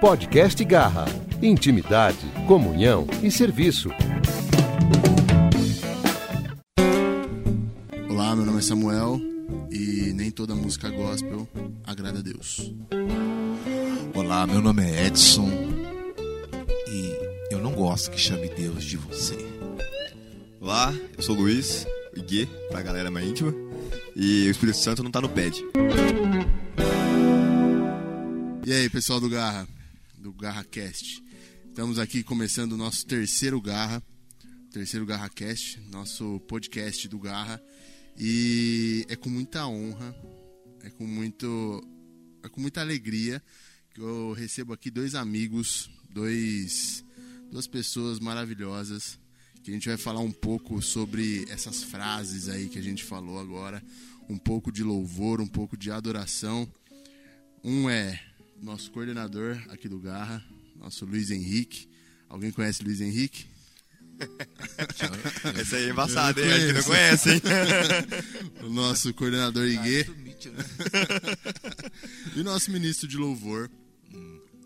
[0.00, 1.04] Podcast Garra.
[1.42, 2.16] Intimidade,
[2.48, 3.90] comunhão e serviço.
[8.08, 9.20] Olá, meu nome é Samuel
[9.70, 11.46] e nem toda música gospel
[11.84, 12.72] agrada a Deus.
[14.14, 15.50] Olá, meu nome é Edson
[16.88, 19.36] e eu não gosto que chame Deus de você.
[20.58, 23.54] Olá, eu sou o Luiz, o Gui, pra galera mais íntima,
[24.16, 25.62] e o Espírito Santo não tá no pad.
[28.66, 29.66] E aí, pessoal do Garra,
[30.20, 31.24] do Garra Cast.
[31.66, 34.02] Estamos aqui começando o nosso terceiro Garra,
[34.70, 37.60] terceiro Garra Cast, nosso podcast do Garra.
[38.18, 40.14] E é com muita honra,
[40.82, 41.82] é com muito
[42.42, 43.42] é com muita alegria
[43.94, 47.02] que eu recebo aqui dois amigos, dois
[47.50, 49.18] duas pessoas maravilhosas,
[49.62, 53.38] que a gente vai falar um pouco sobre essas frases aí que a gente falou
[53.38, 53.82] agora,
[54.28, 56.70] um pouco de louvor, um pouco de adoração.
[57.64, 58.29] Um é
[58.62, 60.44] nosso coordenador aqui do Garra,
[60.76, 61.88] nosso Luiz Henrique.
[62.28, 63.46] Alguém conhece Luiz Henrique?
[65.60, 66.52] Esse aí é embaçado, hein?
[66.52, 67.42] Acho que não conhece, hein?
[68.62, 70.06] o nosso coordenador Iguê.
[72.36, 73.70] e o nosso ministro de louvor,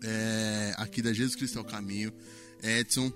[0.03, 2.13] é, aqui da Jesus Cristo é o Caminho,
[2.61, 3.11] Edson.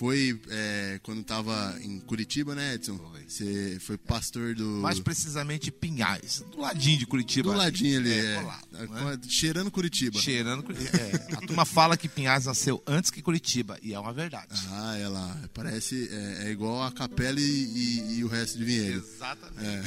[0.00, 2.96] Foi é, quando estava em Curitiba, né, Edson?
[2.96, 3.22] Foi.
[3.28, 4.64] Você foi pastor do.
[4.64, 7.50] Mais precisamente Pinhais, do ladinho de Curitiba.
[7.52, 9.20] do ladinho ali, É, é, colado, é, né?
[9.28, 10.18] cheirando Curitiba.
[10.18, 10.96] Cheirando Curitiba.
[10.96, 14.48] É, a turma fala que Pinhais nasceu antes que Curitiba, e é uma verdade.
[14.70, 15.38] Ah, é lá.
[15.52, 16.08] Parece.
[16.10, 19.04] É, é igual a capela e, e- e o resto de Vinhedo.
[19.06, 19.66] Exatamente.
[19.66, 19.82] É.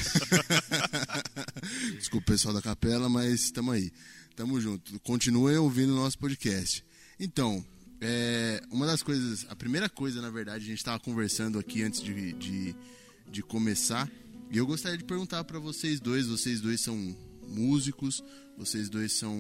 [1.98, 3.92] Desculpa o pessoal da capela, mas estamos aí.
[4.36, 5.00] Tamo junto.
[5.00, 6.86] Continuem ouvindo o nosso podcast.
[7.20, 7.66] Então,
[8.06, 12.02] é, uma das coisas, a primeira coisa, na verdade, a gente estava conversando aqui antes
[12.02, 12.76] de, de,
[13.30, 14.10] de começar.
[14.52, 16.96] E eu gostaria de perguntar para vocês dois: vocês dois são
[17.48, 18.24] músicos,
[18.58, 19.34] vocês dois são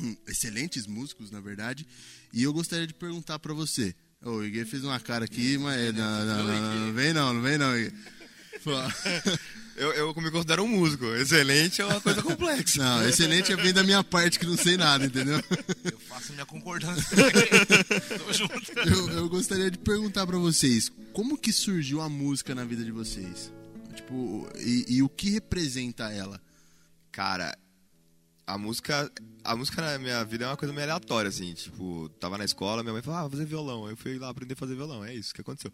[0.00, 1.86] hum, excelentes músicos, na verdade.
[2.32, 3.94] E eu gostaria de perguntar para você.
[4.22, 5.94] Ô, o Iguê fez uma cara aqui, mas.
[5.94, 7.92] Não, não, não, não, não vem não, não vem não, Iguê.
[9.76, 11.04] Eu, eu me considero um músico.
[11.06, 12.82] Excelente é uma coisa complexa.
[12.82, 15.42] Não, excelente é bem da minha parte que não sei nada, entendeu?
[15.84, 17.16] Eu faço minha concordância.
[18.08, 18.78] Tamo junto.
[18.78, 22.92] Eu, eu gostaria de perguntar pra vocês, como que surgiu a música na vida de
[22.92, 23.52] vocês?
[23.94, 26.40] Tipo, e, e o que representa ela?
[27.10, 27.56] Cara,
[28.46, 29.10] a música,
[29.42, 31.52] a música na minha vida é uma coisa meio aleatória, assim.
[31.54, 33.86] Tipo, tava na escola, minha mãe falou, ah, vou fazer violão.
[33.86, 35.04] Aí eu fui lá aprender a fazer violão.
[35.04, 35.72] É isso que aconteceu.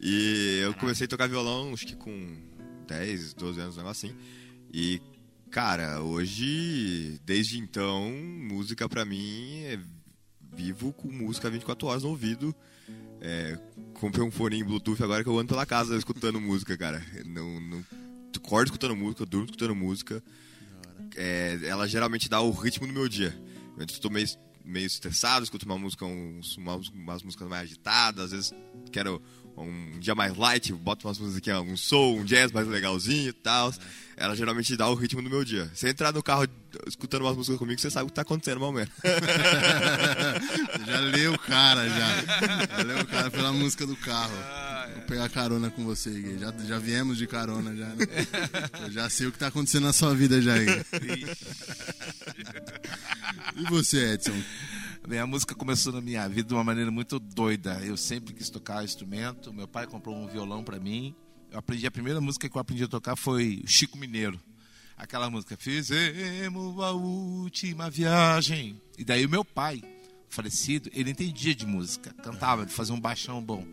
[0.00, 2.36] E eu comecei a tocar violão, acho que com
[2.84, 4.16] 10, 12 anos, um negócio assim.
[4.72, 5.00] E,
[5.50, 9.78] cara, hoje, desde então, música pra mim é
[10.54, 12.54] vivo com música 24 horas no ouvido.
[13.20, 13.58] É,
[13.94, 17.04] comprei um fone Bluetooth agora que eu ando pela casa escutando música, cara.
[17.24, 17.84] Não, não,
[18.44, 20.22] acordo escutando música, durmo escutando música.
[21.16, 23.34] É, ela geralmente dá o ritmo do meu dia.
[23.78, 24.26] Eu estou meio,
[24.64, 28.52] meio estressado, escuto uma música, uns, umas, umas músicas mais agitadas, às vezes
[28.92, 29.20] quero
[29.56, 33.32] um dia mais light, boto umas músicas aqui, um soul, um jazz mais legalzinho e
[33.32, 33.72] tal.
[34.16, 35.68] Ela geralmente dá o ritmo do meu dia.
[35.74, 36.46] Se entrar no carro
[36.86, 38.92] escutando umas músicas comigo, você sabe o que tá acontecendo momento.
[39.02, 42.24] Você já leu o cara, já.
[42.76, 44.34] Já leu o cara pela música do carro.
[44.94, 46.38] Vou pegar carona com você, Gui.
[46.38, 47.86] Já, já viemos de carona, já.
[47.86, 48.06] Né?
[48.82, 51.26] Eu já sei o que tá acontecendo na sua vida, já, Gui.
[53.56, 54.32] E você, Edson?
[55.06, 57.78] Bem, a música começou na minha vida de uma maneira muito doida.
[57.84, 59.52] Eu sempre quis tocar instrumento.
[59.52, 61.14] Meu pai comprou um violão para mim.
[61.52, 64.40] Eu aprendi a primeira música que eu aprendi a tocar foi Chico Mineiro.
[64.96, 68.80] Aquela música Fizemos a última viagem.
[68.96, 69.82] E daí o meu pai,
[70.30, 73.66] falecido, ele entendia de música, cantava, ele fazia um baixão bom.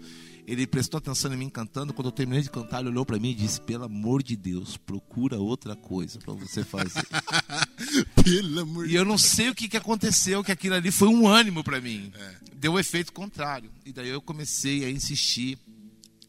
[0.45, 1.93] Ele prestou atenção em mim cantando.
[1.93, 4.75] Quando eu terminei de cantar, ele olhou para mim e disse: Pelo amor de Deus,
[4.75, 7.07] procura outra coisa para você fazer.
[8.23, 11.27] Pelo amor E eu não sei o que, que aconteceu, que aquilo ali foi um
[11.27, 12.11] ânimo para mim.
[12.55, 13.71] Deu o efeito contrário.
[13.85, 15.57] E daí eu comecei a insistir.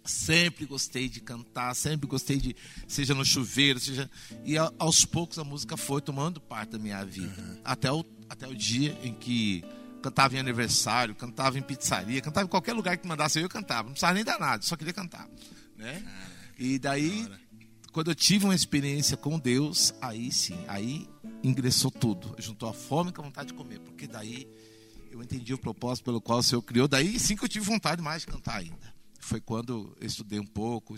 [0.05, 2.57] Sempre gostei de cantar, sempre gostei de,
[2.89, 4.11] seja no chuveiro, seja.
[4.45, 7.33] E a- aos poucos a música foi tomando parte da minha vida.
[7.65, 9.63] Até, o, até o dia em que
[10.03, 13.85] cantava em aniversário, cantava em pizzaria, cantava em qualquer lugar que mandasse eu, eu cantava.
[13.85, 15.29] Não precisava nem dar nada, só queria cantar.
[15.79, 16.03] Né?
[16.59, 17.29] E daí,
[17.93, 21.07] quando eu tive uma experiência com Deus, aí sim, aí
[21.45, 22.35] ingressou tudo.
[22.39, 24.49] Juntou a fome com a vontade de comer, porque daí
[25.11, 26.89] eu entendi o propósito pelo qual o Senhor criou.
[26.89, 28.95] Daí sim que eu tive vontade mais de cantar ainda.
[29.21, 30.97] Foi quando eu estudei um pouco,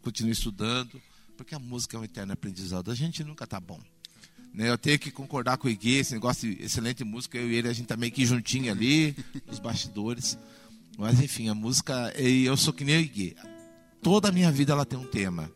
[0.00, 1.02] continuei estudando,
[1.36, 2.90] porque a música é um eterno aprendizado.
[2.90, 3.80] A gente nunca tá bom.
[4.54, 7.54] Né, eu tenho que concordar com o Iguê, esse negócio de excelente música, eu e
[7.54, 9.14] ele, a gente tá que juntinho ali,
[9.46, 10.38] nos bastidores.
[10.96, 13.36] Mas enfim, a música, eu sou que nem o Iguê.
[14.00, 15.52] Toda a minha vida ela tem um tema.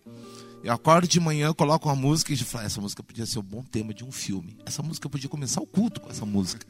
[0.63, 3.65] Eu acordo de manhã, coloco uma música e falo, essa música podia ser um bom
[3.65, 4.57] tema de um filme.
[4.65, 6.65] Essa música podia começar o culto com essa música.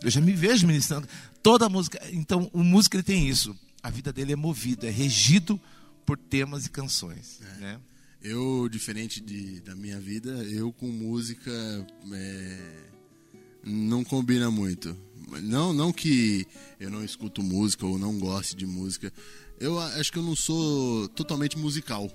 [0.00, 1.08] Eu já me vejo ministrando
[1.42, 2.00] toda a música.
[2.12, 3.56] Então, o músico ele tem isso.
[3.82, 5.60] A vida dele é movida, é regido
[6.06, 7.40] por temas e canções.
[7.56, 7.60] É.
[7.60, 7.80] Né?
[8.22, 11.50] Eu, diferente de, da minha vida, eu com música
[12.12, 12.90] é,
[13.64, 14.96] não combina muito.
[15.42, 16.46] Não, não que
[16.78, 19.12] eu não escuto música ou não goste de música.
[19.58, 22.08] Eu acho que eu não sou totalmente musical.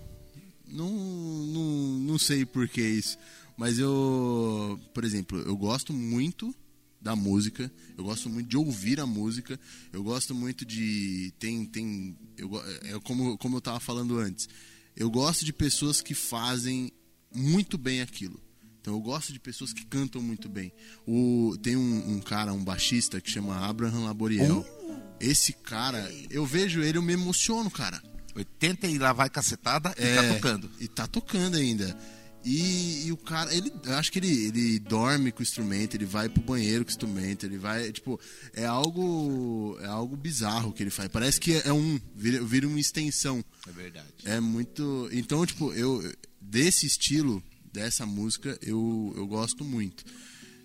[0.69, 3.17] Não, não, não sei por que isso.
[3.57, 6.53] Mas eu, por exemplo, eu gosto muito
[7.01, 9.59] da música, eu gosto muito de ouvir a música,
[9.91, 11.33] eu gosto muito de.
[11.39, 11.65] Tem.
[11.65, 12.49] tem eu,
[12.83, 14.47] é como, como eu estava falando antes.
[14.95, 16.91] Eu gosto de pessoas que fazem
[17.33, 18.39] muito bem aquilo.
[18.81, 20.71] Então eu gosto de pessoas que cantam muito bem.
[21.05, 24.59] O, tem um, um cara, um baixista que chama Abraham Laboriel.
[24.59, 24.97] Uh.
[25.19, 28.01] Esse cara, eu vejo ele, eu me emociono, cara.
[28.37, 30.71] 80 e lá vai cacetada e tá é, tocando.
[30.79, 31.97] E tá tocando ainda.
[32.45, 36.05] E, e, o cara, ele, eu acho que ele, ele dorme com o instrumento, ele
[36.05, 38.17] vai pro banheiro com o instrumento, ele vai, tipo,
[38.53, 41.09] é algo, é algo bizarro que ele faz.
[41.09, 43.43] Parece que é um, vira, vira uma extensão.
[43.67, 44.07] É verdade.
[44.23, 46.01] É muito, então, tipo, eu
[46.39, 47.43] desse estilo,
[47.73, 50.05] dessa música, eu, eu gosto muito.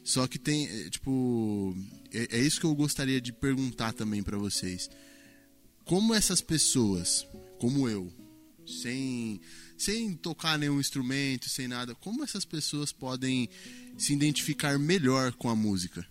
[0.04, 1.76] Só que tem, é, tipo,
[2.12, 4.88] é, é isso que eu gostaria de perguntar também para vocês.
[5.84, 7.26] Como essas pessoas,
[7.62, 8.12] como eu,
[8.66, 9.40] sem
[9.78, 13.48] sem tocar nenhum instrumento, sem nada, como essas pessoas podem
[13.96, 16.04] se identificar melhor com a música?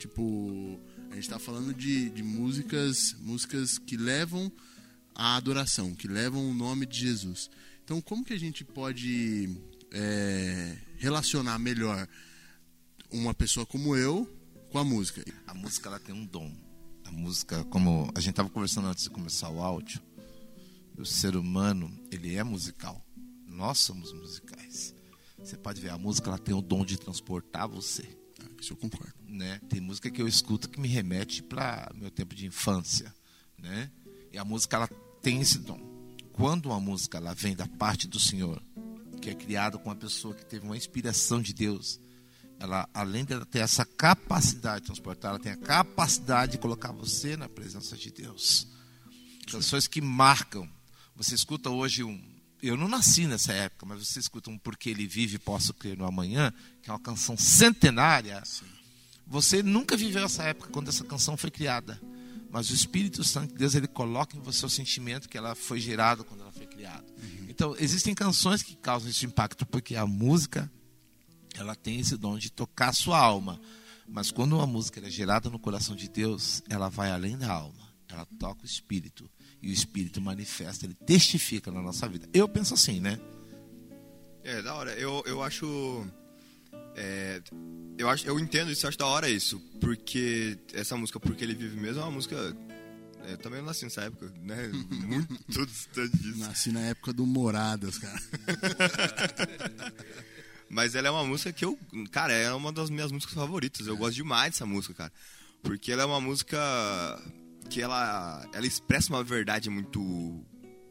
[0.00, 0.80] Tipo,
[1.10, 4.50] a gente está falando de, de músicas, músicas que levam
[5.14, 7.48] a adoração, que levam o nome de Jesus.
[7.84, 9.48] Então, como que a gente pode
[9.92, 12.08] é, relacionar melhor
[13.12, 14.28] uma pessoa como eu
[14.70, 15.24] com a música?
[15.46, 16.52] A música ela tem um dom.
[17.04, 20.00] A música, como a gente estava conversando antes de começar o áudio,
[20.98, 23.04] o ser humano ele é musical.
[23.46, 24.94] Nós somos musicais.
[25.38, 28.16] Você pode ver, a música ela tem o dom de transportar você.
[28.40, 29.14] Ah, isso eu concordo.
[29.26, 29.60] Né?
[29.68, 33.12] Tem música que eu escuto que me remete para meu tempo de infância,
[33.58, 33.90] né?
[34.30, 34.88] E a música ela
[35.20, 35.80] tem esse dom.
[36.32, 38.62] Quando uma música ela vem da parte do Senhor,
[39.20, 42.00] que é criada com uma pessoa que teve uma inspiração de Deus,
[42.58, 47.36] ela além de ter essa capacidade de transportar, ela tem a capacidade de colocar você
[47.36, 48.68] na presença de Deus.
[49.50, 50.68] Canções que marcam
[51.14, 52.20] você escuta hoje um.
[52.62, 56.06] Eu não nasci nessa época, mas você escuta um Porque Ele Vive, Posso Crer no
[56.06, 58.40] Amanhã, que é uma canção centenária.
[58.44, 58.66] Sim.
[59.26, 62.00] Você nunca viveu essa época quando essa canção foi criada.
[62.50, 65.80] Mas o Espírito Santo de Deus, ele coloca em você o sentimento que ela foi
[65.80, 67.02] gerada quando ela foi criada.
[67.02, 67.46] Uhum.
[67.48, 70.70] Então, existem canções que causam esse impacto, porque a música,
[71.54, 73.58] ela tem esse dom de tocar a sua alma.
[74.06, 77.90] Mas quando uma música é gerada no coração de Deus, ela vai além da alma.
[78.06, 79.30] Ela toca o espírito
[79.62, 82.28] e o Espírito manifesta, ele testifica na nossa vida.
[82.32, 83.18] Eu penso assim, né?
[84.42, 84.92] É, da hora.
[84.94, 86.04] Eu, eu acho.
[86.96, 87.40] É,
[87.96, 89.60] eu, acho, eu entendo isso, eu acho da hora isso.
[89.80, 92.36] Porque essa música, Porque Ele Vive Mesmo, é uma música.
[93.24, 94.68] É, eu também nasci nessa época, né?
[95.06, 96.38] Muito distante disso.
[96.38, 98.18] Nasci na época do Moradas, cara.
[100.68, 101.78] Mas ela é uma música que eu.
[102.10, 103.86] Cara, é uma das minhas músicas favoritas.
[103.86, 105.12] Eu gosto demais dessa música, cara.
[105.62, 106.58] Porque ela é uma música
[107.72, 110.44] que ela, ela expressa uma verdade muito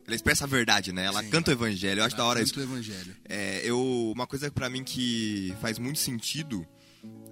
[0.08, 1.06] ela expressa a verdade, né?
[1.06, 2.00] Ela Sim, canta o evangelho.
[2.00, 2.60] Eu acho da hora isso.
[2.60, 3.16] O evangelho.
[3.30, 6.68] É, eu, uma coisa para mim que faz muito sentido,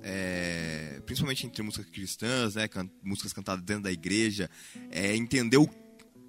[0.03, 2.68] é, principalmente entre músicas cristãs, né?
[2.68, 4.50] Can, músicas cantadas dentro da igreja,
[4.91, 5.68] é entender o,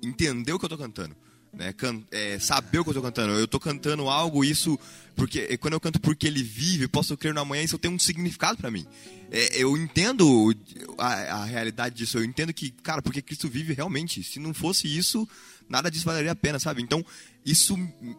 [0.03, 1.15] entender o que eu tô cantando.
[1.53, 3.33] Né, can, é, saber o que eu estou cantando.
[3.33, 4.79] Eu estou cantando algo, isso
[5.17, 8.57] porque quando eu canto porque ele vive, posso crer na manhã, isso tem um significado
[8.57, 8.87] para mim.
[9.31, 10.55] É, eu entendo
[10.97, 12.19] a, a, realidade disso.
[12.19, 14.25] Eu entendo que, cara, porque Cristo vive realmente.
[14.25, 15.29] Se não fosse isso,
[15.71, 16.83] nada disso valeria a pena, sabe?
[16.83, 17.05] Então
[17.47, 17.79] isso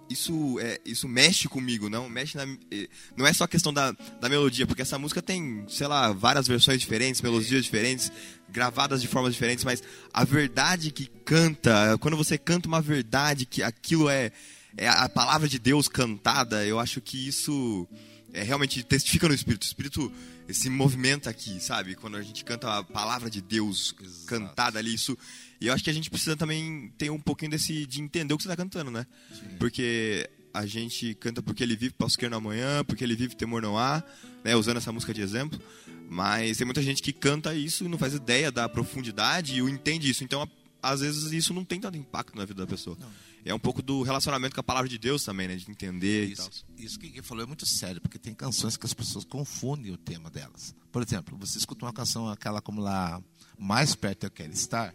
[0.10, 4.30] isso é, isso mexe comigo, não mexe na, é, não é só questão da, da
[4.30, 8.12] melodia, porque essa música tem, sei lá, várias versões diferentes, melodias diferentes,
[8.50, 13.62] gravadas de formas diferentes, mas a verdade que canta, quando você canta uma verdade que
[13.62, 14.32] aquilo é,
[14.78, 17.88] é a palavra de Deus cantada, eu acho que isso
[18.34, 19.64] é, realmente testifica no Espírito.
[19.64, 20.12] O Espírito
[20.50, 21.96] se movimenta aqui, sabe?
[21.96, 24.26] Quando a gente canta a palavra de Deus Exato.
[24.26, 25.18] cantada ali, isso.
[25.62, 28.38] E eu acho que a gente precisa também ter um pouquinho desse de entender o
[28.38, 29.06] que você está cantando, né?
[29.32, 29.58] Sim.
[29.60, 33.62] Porque a gente canta porque ele vive, posso querer na manhã, porque ele vive, temor
[33.62, 34.04] não há,
[34.44, 34.56] né?
[34.56, 35.62] Usando essa música de exemplo.
[36.10, 40.10] Mas tem muita gente que canta isso e não faz ideia da profundidade e entende
[40.10, 40.24] isso.
[40.24, 40.50] Então,
[40.82, 42.98] às vezes, isso não tem tanto impacto na vida da pessoa.
[43.00, 43.10] Não.
[43.46, 45.56] É um pouco do relacionamento com a palavra de Deus também, né?
[45.56, 48.94] De entender isso, Isso que ele falou é muito sério, porque tem canções que as
[48.94, 50.76] pessoas confundem o tema delas.
[50.92, 53.22] Por exemplo, você escuta uma canção, aquela como lá,
[53.58, 54.94] Mais Perto Eu Quero Estar,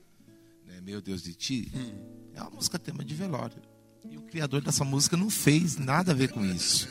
[0.77, 0.83] né?
[0.85, 1.73] Meu Deus de Ti,
[2.35, 3.63] é uma música tema de velório.
[4.09, 6.89] E o criador dessa música não fez nada a ver com isso.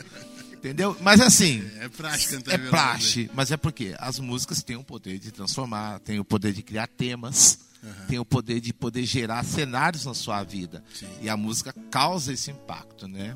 [0.52, 0.96] Entendeu?
[1.00, 1.62] Mas assim.
[1.78, 6.00] É prática, cantar É praxe, mas é porque as músicas têm o poder de transformar,
[6.00, 7.60] têm o poder de criar temas,
[8.08, 10.82] têm o poder de poder gerar cenários na sua vida.
[11.20, 13.34] E a música causa esse impacto, né?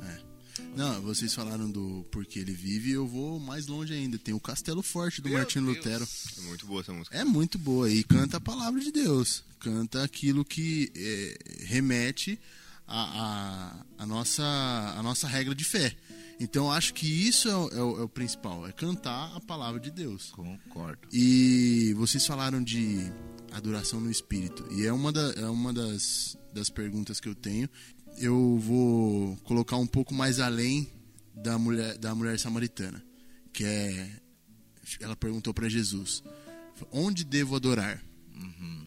[0.75, 4.17] Não, vocês falaram do Porque Ele Vive, eu vou mais longe ainda.
[4.17, 5.77] Tem o Castelo Forte do Martinho Deus.
[5.77, 6.07] Lutero.
[6.37, 7.17] É muito boa essa música.
[7.17, 9.43] É muito boa e canta a palavra de Deus.
[9.59, 12.39] Canta aquilo que é, remete
[12.87, 15.95] à a, a, nossa, a nossa regra de fé.
[16.39, 19.39] Então eu acho que isso é o, é o- é o principal, é cantar a
[19.39, 20.31] palavra de Deus.
[20.31, 20.99] Concordo.
[21.13, 23.11] E vocês falaram de
[23.51, 24.65] adoração no espírito.
[24.71, 27.69] E é uma, da, é uma das, das perguntas que eu tenho.
[28.17, 30.87] Eu vou colocar um pouco mais além
[31.33, 33.03] da mulher, da mulher samaritana.
[33.53, 34.09] Que é.
[34.99, 36.23] Ela perguntou para Jesus:
[36.91, 38.03] Onde devo adorar?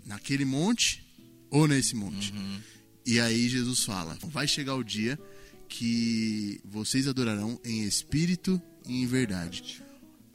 [0.06, 1.04] Naquele monte
[1.50, 2.32] ou nesse monte?
[3.06, 5.18] E aí Jesus fala: Vai chegar o dia
[5.68, 9.82] que vocês adorarão em espírito e em verdade.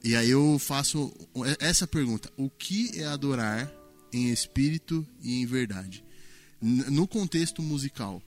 [0.03, 1.13] E aí eu faço
[1.59, 3.71] essa pergunta: o que é adorar
[4.11, 6.03] em espírito e em verdade?
[6.61, 8.21] No contexto musical.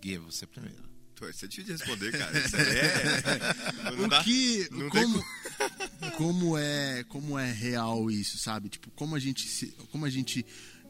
[0.00, 0.88] Gui, você primeiro.
[1.16, 2.38] Pô, Isso é difícil de responder, cara.
[2.38, 3.92] Isso aí é...
[3.96, 5.24] Não O dá- que não tem como
[6.16, 8.68] como é como é real isso, sabe?
[8.70, 10.44] Tipo, como a gente se- como a gente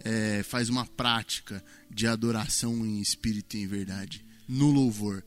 [0.05, 5.25] é, faz uma prática de adoração em espírito e em verdade no louvor.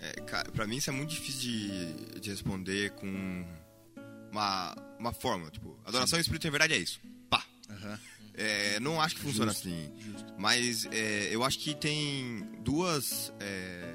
[0.00, 3.46] É, cara, pra mim isso é muito difícil de, de responder com
[4.32, 5.50] uma, uma fórmula.
[5.50, 7.00] Tipo, adoração e espírito em verdade é isso.
[7.30, 7.44] Pá.
[7.70, 7.98] Aham.
[8.36, 9.92] É, não acho que funciona Justo, assim.
[9.98, 10.34] justo.
[10.38, 13.94] Mas é, eu acho que tem duas, é,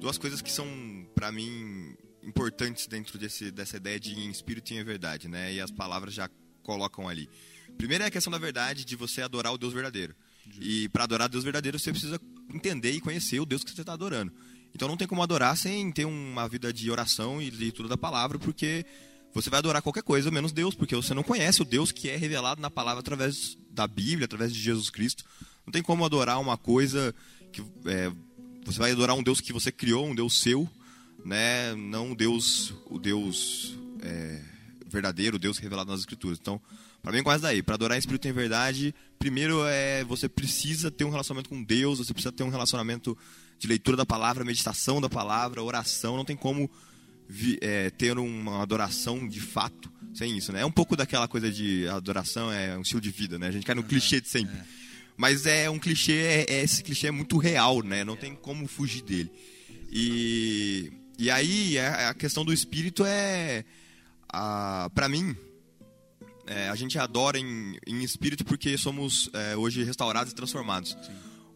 [0.00, 0.66] duas coisas que são,
[1.14, 5.52] pra mim, importantes dentro desse, dessa ideia de em espírito e em verdade, né?
[5.52, 6.28] E as palavras já
[6.62, 7.28] colocam ali.
[7.76, 10.14] Primeiro é a questão da verdade, de você adorar o Deus verdadeiro.
[10.60, 12.20] E para adorar o Deus verdadeiro, você precisa
[12.52, 14.32] entender e conhecer o Deus que você está adorando.
[14.74, 18.38] Então não tem como adorar sem ter uma vida de oração e leitura da palavra,
[18.38, 18.84] porque
[19.34, 22.16] você vai adorar qualquer coisa menos Deus, porque você não conhece o Deus que é
[22.16, 25.24] revelado na palavra através da Bíblia, através de Jesus Cristo.
[25.66, 27.12] Não tem como adorar uma coisa
[27.52, 28.12] que é,
[28.64, 30.68] você vai adorar um Deus que você criou, um Deus seu,
[31.24, 31.74] né?
[31.74, 34.40] Não um Deus, o Deus é,
[34.86, 36.38] verdadeiro, o Deus revelado nas Escrituras.
[36.40, 36.60] Então,
[37.02, 37.62] para mim começa daí.
[37.62, 41.98] Para adorar em espírito em verdade, primeiro é você precisa ter um relacionamento com Deus,
[41.98, 43.18] você precisa ter um relacionamento
[43.58, 46.16] de leitura da palavra, meditação da palavra, oração.
[46.16, 46.70] Não tem como
[47.28, 50.60] vi- é, ter uma adoração de fato sem isso, né?
[50.60, 53.48] É um pouco daquela coisa de adoração é um estilo de vida, né?
[53.48, 54.56] A gente cai no clichê de sempre.
[55.16, 58.04] Mas é um clichê, é, é- esse clichê é muito real, né?
[58.04, 59.30] Não tem como fugir dele.
[59.90, 63.64] E, e aí é- a questão do espírito é,
[64.28, 65.36] a, para mim,
[66.46, 70.96] é, a gente adora em, em espírito porque somos é, hoje restaurados e transformados.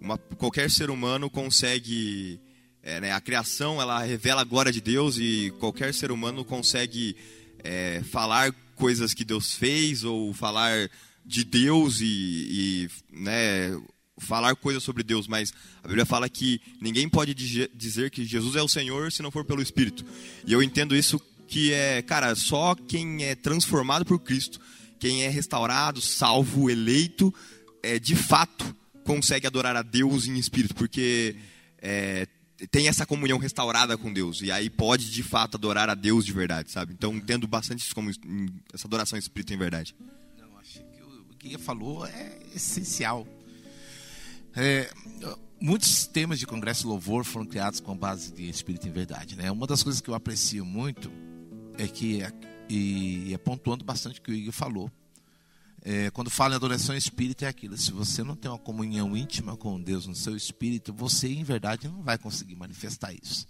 [0.01, 2.41] Uma, qualquer ser humano consegue.
[2.89, 7.15] É, né, a criação ela revela a glória de Deus e qualquer ser humano consegue
[7.63, 10.89] é, falar coisas que Deus fez ou falar
[11.23, 13.79] de Deus e, e, né,
[14.17, 15.53] falar coisas sobre Deus, mas
[15.85, 19.45] a Bíblia fala que ninguém pode dizer que Jesus é o Senhor se não for
[19.45, 20.03] pelo Espírito.
[20.47, 24.59] E eu entendo isso que é, cara, só quem é transformado por Cristo,
[24.99, 27.35] quem é restaurado, salvo, eleito,
[27.83, 31.37] é, de fato consegue adorar a Deus em espírito, porque
[31.81, 32.27] é,
[32.67, 36.33] tem essa comunhão restaurada com Deus e aí pode de fato adorar a Deus de
[36.33, 36.93] verdade, sabe?
[36.93, 38.11] Então entendo bastante isso como
[38.73, 39.95] essa adoração em espírito em verdade.
[40.37, 43.27] Não, acho que o que ele falou é essencial.
[44.57, 44.91] É,
[45.61, 49.37] muitos temas de congresso louvor foram criados com base de espírito em verdade.
[49.37, 49.51] Né?
[49.51, 51.13] Uma das coisas que eu aprecio muito
[51.77, 52.23] é que,
[52.69, 54.91] e é pontuando bastante o que o Igor falou,
[55.91, 59.17] é, quando fala em adoração em espírito é aquilo, se você não tem uma comunhão
[59.17, 63.47] íntima com Deus no seu espírito, você em verdade não vai conseguir manifestar isso.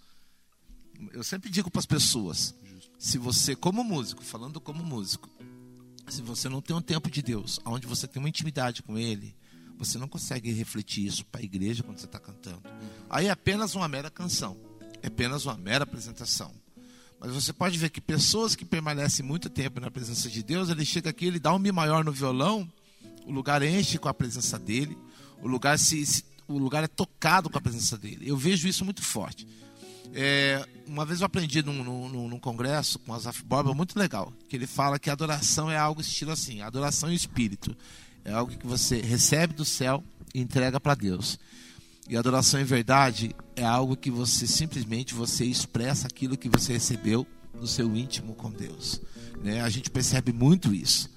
[1.12, 2.54] Eu sempre digo para as pessoas,
[2.96, 5.28] se você, como músico, falando como músico,
[6.08, 9.34] se você não tem um tempo de Deus, onde você tem uma intimidade com Ele,
[9.76, 12.62] você não consegue refletir isso para a igreja quando você está cantando.
[13.10, 14.56] Aí é apenas uma mera canção,
[15.02, 16.54] é apenas uma mera apresentação.
[17.20, 20.84] Mas você pode ver que pessoas que permanecem muito tempo na presença de Deus, ele
[20.84, 22.70] chega aqui, ele dá um mi maior no violão,
[23.26, 24.96] o lugar enche com a presença dele,
[25.42, 28.28] o lugar se, se- o lugar é tocado com a presença dele.
[28.28, 29.46] Eu vejo isso muito forte.
[30.14, 34.56] É, uma vez eu aprendi num, num- num- congresso com Asaf Borba, muito legal, que
[34.56, 37.76] ele fala que adoração é algo estilo assim, adoração em espírito.
[38.24, 40.02] É algo que você recebe do céu
[40.34, 41.38] e entrega para Deus.
[42.08, 47.26] E adoração em verdade é algo que você simplesmente você expressa aquilo que você recebeu
[47.54, 49.00] no seu íntimo com Deus.
[49.42, 49.60] Né?
[49.60, 51.10] A gente percebe muito isso.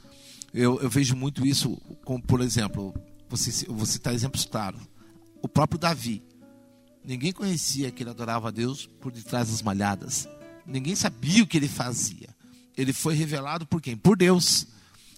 [0.54, 2.94] Eu, eu vejo muito isso, como por exemplo,
[3.30, 4.82] você, vou citar exemplos claros.
[5.42, 6.22] O próprio Davi.
[7.04, 10.28] Ninguém conhecia que ele adorava a Deus por detrás das malhadas.
[10.66, 12.30] Ninguém sabia o que ele fazia.
[12.78, 13.96] Ele foi revelado por quem?
[13.98, 14.68] Por Deus.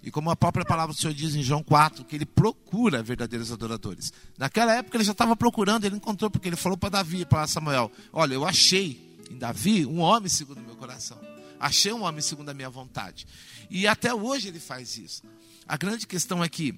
[0.04, 3.52] E como a própria palavra do Senhor diz em João 4, que ele procura verdadeiros
[3.52, 4.12] adoradores.
[4.38, 7.90] Naquela época ele já estava procurando, ele encontrou, porque ele falou para Davi, para Samuel:
[8.12, 11.18] Olha, eu achei em Davi um homem segundo o meu coração.
[11.58, 13.26] Achei um homem segundo a minha vontade.
[13.70, 15.24] E até hoje ele faz isso.
[15.66, 16.78] A grande questão é que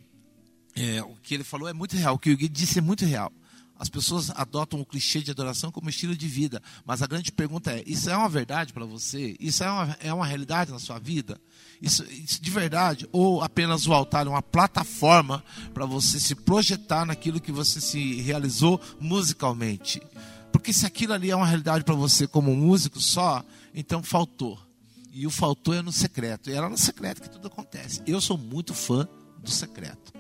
[0.76, 3.06] é, o que ele falou é muito real, o que o Gui disse é muito
[3.06, 3.34] real.
[3.78, 7.72] As pessoas adotam o clichê de adoração como estilo de vida, mas a grande pergunta
[7.72, 9.36] é: isso é uma verdade para você?
[9.40, 11.40] Isso é uma, é uma realidade na sua vida?
[11.82, 13.08] Isso, isso de verdade?
[13.12, 18.22] Ou apenas o altar é uma plataforma para você se projetar naquilo que você se
[18.22, 20.02] realizou musicalmente?
[20.54, 24.58] Porque se aquilo ali é uma realidade para você como músico só, então faltou.
[25.12, 26.50] E o faltou é no secreto.
[26.50, 28.02] E era no secreto que tudo acontece.
[28.08, 29.06] Eu sou muito fã
[29.38, 30.15] do secreto.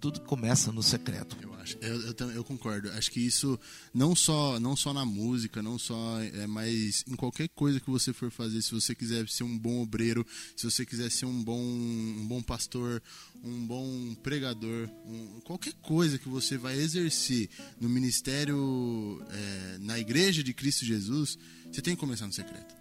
[0.00, 1.36] Tudo começa no secreto.
[1.42, 2.90] Eu acho, eu, eu, eu, concordo.
[2.92, 3.58] Acho que isso
[3.92, 8.12] não só não só na música, não só é, mas em qualquer coisa que você
[8.12, 10.26] for fazer, se você quiser ser um bom obreiro,
[10.56, 13.02] se você quiser ser um bom um bom pastor,
[13.42, 17.48] um bom pregador, um, qualquer coisa que você vai exercer
[17.80, 21.38] no ministério é, na igreja de Cristo Jesus,
[21.70, 22.74] você tem que começar no secreto.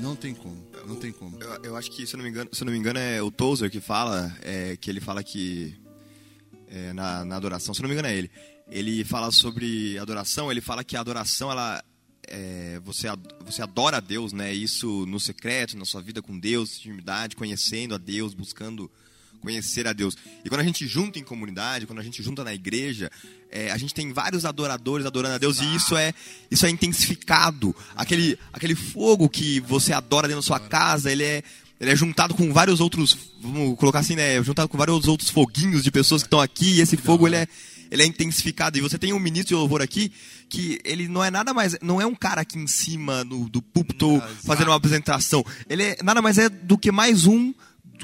[0.00, 0.66] Não tem como.
[0.86, 1.40] Não tem como.
[1.40, 3.30] Eu, eu, acho que, se eu não me engano, se não me engano é o
[3.30, 5.74] Tozer que fala, é, que ele fala que
[6.72, 8.30] é, na, na adoração, se não me engano é ele.
[8.66, 11.84] Ele fala sobre adoração, ele fala que a adoração, ela,
[12.26, 13.08] é, você,
[13.44, 14.54] você adora a Deus, né?
[14.54, 18.90] Isso no secreto, na sua vida com Deus, intimidade, conhecendo a Deus, buscando
[19.42, 20.16] conhecer a Deus.
[20.44, 23.10] E quando a gente junta em comunidade, quando a gente junta na igreja,
[23.50, 26.14] é, a gente tem vários adoradores adorando a Deus e isso é
[26.50, 27.74] isso é intensificado.
[27.94, 31.42] Aquele, aquele fogo que você adora dentro da sua casa, ele é
[31.82, 35.82] ele é juntado com vários outros, vamos colocar assim, né, juntado com vários outros foguinhos
[35.82, 37.48] de pessoas que estão aqui, e esse fogo ele é
[37.90, 38.78] ele é intensificado.
[38.78, 40.10] E você tem um ministro de louvor aqui
[40.48, 43.60] que ele não é nada mais, não é um cara aqui em cima no, do
[43.60, 45.44] púlpito fazendo uma apresentação.
[45.68, 47.52] Ele é nada mais é do que mais um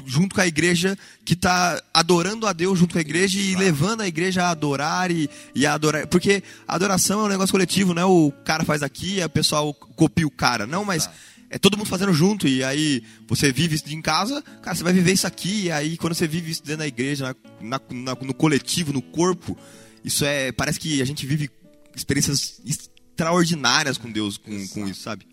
[0.05, 4.01] junto com a igreja que está adorando a Deus junto com a igreja e levando
[4.01, 6.05] a igreja a adorar e, e a adorar.
[6.05, 10.27] Porque adoração é um negócio coletivo, não é o cara faz aqui o pessoal copia
[10.27, 10.67] o cara.
[10.67, 11.09] Não, mas
[11.49, 12.47] é todo mundo fazendo junto.
[12.47, 15.63] E aí você vive isso em casa, cara, você vai viver isso aqui.
[15.63, 19.57] E aí quando você vive isso dentro da igreja, na, na, no coletivo, no corpo,
[20.03, 20.51] isso é.
[20.51, 21.49] Parece que a gente vive
[21.95, 25.27] experiências extraordinárias com Deus com, com isso, sabe?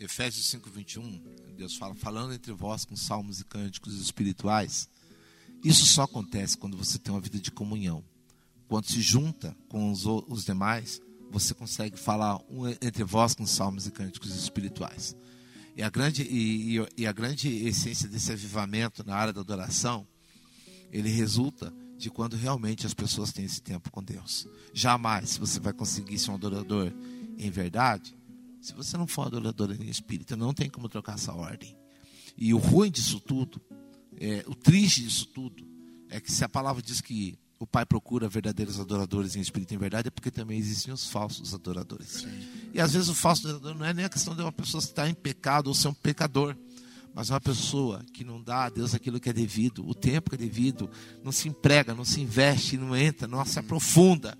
[0.00, 1.22] Efésios 5, 21,
[1.56, 4.88] Deus fala, falando entre vós com salmos e cânticos espirituais.
[5.64, 8.02] Isso só acontece quando você tem uma vida de comunhão.
[8.66, 13.86] Quando se junta com os, os demais, você consegue falar um, entre vós com salmos
[13.86, 15.14] e cânticos espirituais.
[15.76, 20.06] E a, grande, e, e, e a grande essência desse avivamento na área da adoração,
[20.90, 24.46] ele resulta de quando realmente as pessoas têm esse tempo com Deus.
[24.74, 26.92] Jamais você vai conseguir ser um adorador
[27.38, 28.14] em verdade
[28.62, 31.76] se você não for adorador em espírito, não tem como trocar essa ordem.
[32.38, 33.60] E o ruim disso tudo,
[34.16, 35.66] é, o triste disso tudo,
[36.08, 39.74] é que se a palavra diz que o Pai procura verdadeiros adoradores em espírito e
[39.74, 42.26] em verdade, é porque também existem os falsos adoradores.
[42.72, 45.08] E às vezes o falso adorador não é nem a questão de uma pessoa estar
[45.08, 46.56] em pecado ou ser um pecador,
[47.14, 50.36] mas uma pessoa que não dá a Deus aquilo que é devido, o tempo que
[50.36, 50.90] é devido,
[51.22, 54.36] não se emprega, não se investe, não entra, não se aprofunda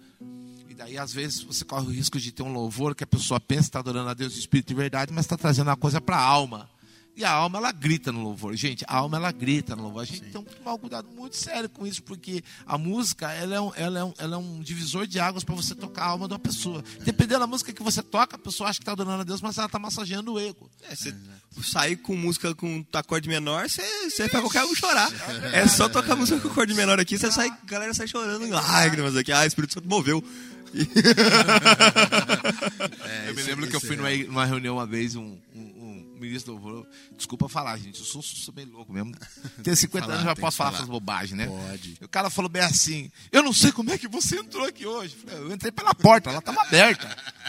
[0.83, 3.63] Daí, às vezes, você corre o risco de ter um louvor que a pessoa pensa
[3.63, 6.17] que está adorando a Deus de espírito e verdade, mas está trazendo uma coisa para
[6.17, 6.69] a alma.
[7.15, 8.57] E a alma, ela grita no louvor.
[8.57, 10.03] Gente, a alma, ela grita no louvor.
[10.03, 10.31] A gente Sim.
[10.31, 13.71] tem que tomar um cuidado muito sério com isso, porque a música, ela é um,
[13.77, 16.33] ela é um, ela é um divisor de águas para você tocar a alma de
[16.33, 16.83] uma pessoa.
[17.05, 19.59] Dependendo da música que você toca, a pessoa acha que está adorando a Deus, mas
[19.59, 20.71] ela está massageando o ego.
[20.83, 21.15] É, você
[21.63, 25.11] sair com música com acorde menor, você, você faz qualquer um chorar.
[25.53, 28.51] É só tocar música com acorde menor aqui, você sai, a galera sai chorando em
[28.51, 29.33] lágrimas aqui.
[29.33, 30.25] Ah, o Espírito Santo moveu.
[33.05, 34.25] é, eu me lembro que eu fui é...
[34.25, 35.72] numa reunião uma vez, um, um
[36.23, 39.15] ministro do Desculpa falar, gente, eu sou, sou bem louco mesmo.
[39.63, 41.47] Tenho 50 falar, anos, já posso falar, falar essas bobagens, né?
[41.47, 41.99] Pode.
[42.01, 45.17] o cara falou bem assim: Eu não sei como é que você entrou aqui hoje.
[45.27, 47.09] Eu entrei pela porta, ela estava aberta.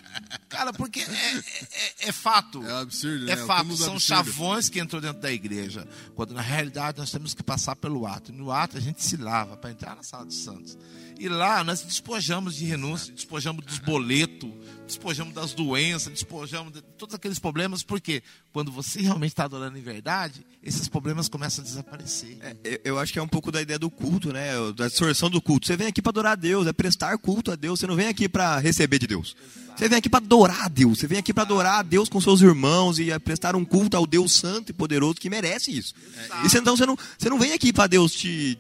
[0.50, 2.64] Cara, porque é, é, é, fato.
[2.64, 3.46] É absurdo, É né?
[3.46, 3.76] fato.
[3.76, 4.00] São absurdo.
[4.00, 5.88] chavões que entrou dentro da igreja.
[6.16, 8.32] Quando na realidade nós temos que passar pelo ato.
[8.32, 10.78] E no ato a gente se lava para entrar na sala dos santos.
[11.20, 14.52] E lá nós despojamos de renúncia, despojamos dos boletos,
[14.86, 19.82] despojamos das doenças, despojamos de todos aqueles problemas, porque quando você realmente está adorando em
[19.82, 22.38] verdade, esses problemas começam a desaparecer.
[22.64, 24.52] É, eu acho que é um pouco da ideia do culto, né?
[24.76, 25.68] Da distorção do culto.
[25.68, 27.80] Você vem aqui para adorar a Deus, é prestar culto a Deus.
[27.80, 29.36] Você não vem aqui para receber de Deus.
[29.40, 29.80] Exato.
[29.80, 31.00] Você vem aqui para adorar a Deus.
[31.00, 34.06] Você vem aqui para adorar a Deus com seus irmãos e prestar um culto ao
[34.06, 35.94] Deus santo e poderoso que merece isso.
[36.26, 36.48] Exato.
[36.48, 38.58] E então você não, você não vem aqui para Deus te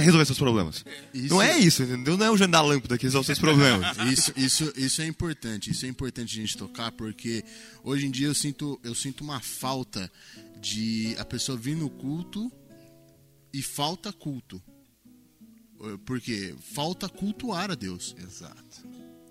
[0.00, 0.84] resolver seus problemas.
[1.12, 2.16] Isso- Não é isso, entendeu?
[2.16, 3.96] Não é o Jean da lâmpada que resolve seus problemas.
[4.12, 5.70] Isso, isso, isso é importante.
[5.70, 7.44] Isso é importante a gente tocar porque
[7.84, 10.10] hoje em dia eu sinto, eu sinto uma falta
[10.60, 12.50] de a pessoa vir no culto
[13.52, 14.62] e falta culto.
[16.04, 16.54] Por quê?
[16.74, 18.14] Falta cultuar a Deus.
[18.22, 18.86] Exato.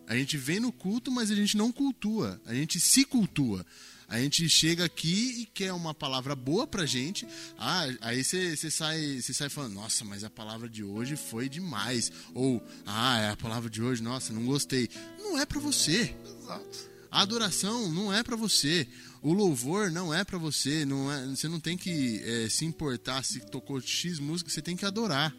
[0.05, 2.41] A gente vem no culto, mas a gente não cultua.
[2.45, 3.65] A gente se cultua.
[4.11, 7.25] A gente chega aqui e quer uma palavra boa pra gente.
[7.57, 12.11] Ah, aí você sai, sai falando, nossa, mas a palavra de hoje foi demais.
[12.35, 14.89] Ou, ah, é a palavra de hoje, nossa, não gostei.
[15.17, 16.13] Não é pra você.
[16.25, 16.91] Exato.
[17.09, 18.85] A adoração não é pra você.
[19.21, 20.83] O louvor não é pra você.
[20.83, 24.75] Não é, você não tem que eh, se importar se tocou X música, você tem
[24.75, 25.33] que adorar.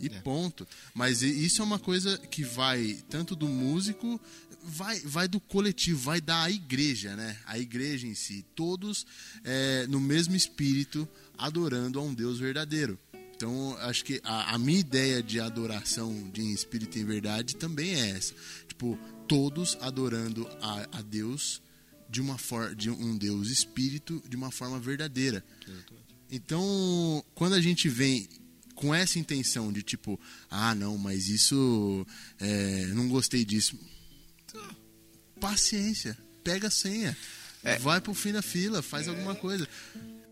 [0.00, 0.66] E ponto.
[0.94, 4.20] Mas isso é uma coisa que vai tanto do músico,
[4.62, 7.36] vai, vai do coletivo, vai da igreja, né?
[7.46, 8.44] A igreja em si.
[8.54, 9.06] Todos
[9.44, 12.98] eh, no mesmo espírito, adorando a um Deus verdadeiro.
[13.34, 17.56] Então, acho que a, a minha ideia de adoração de em espírito e em verdade
[17.56, 18.34] também é essa.
[18.68, 21.62] Tipo, todos adorando a, a Deus
[22.10, 25.42] de uma forma de um Deus espírito de uma forma verdadeira.
[26.30, 28.28] Então, quando a gente vem
[28.80, 30.18] com essa intenção de tipo,
[30.50, 32.06] ah, não, mas isso,
[32.40, 33.78] é, não gostei disso.
[35.40, 37.16] Paciência, pega a senha,
[37.80, 39.68] vai pro fim da fila, faz alguma coisa.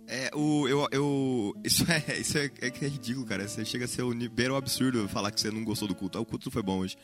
[0.06, 3.46] É, o, eu, eu, isso é, isso é, é é ridículo, cara.
[3.46, 5.94] Você chega a ser o ni- beira o absurdo falar que você não gostou do
[5.94, 6.16] culto.
[6.16, 6.96] Ah, o culto não foi bom hoje.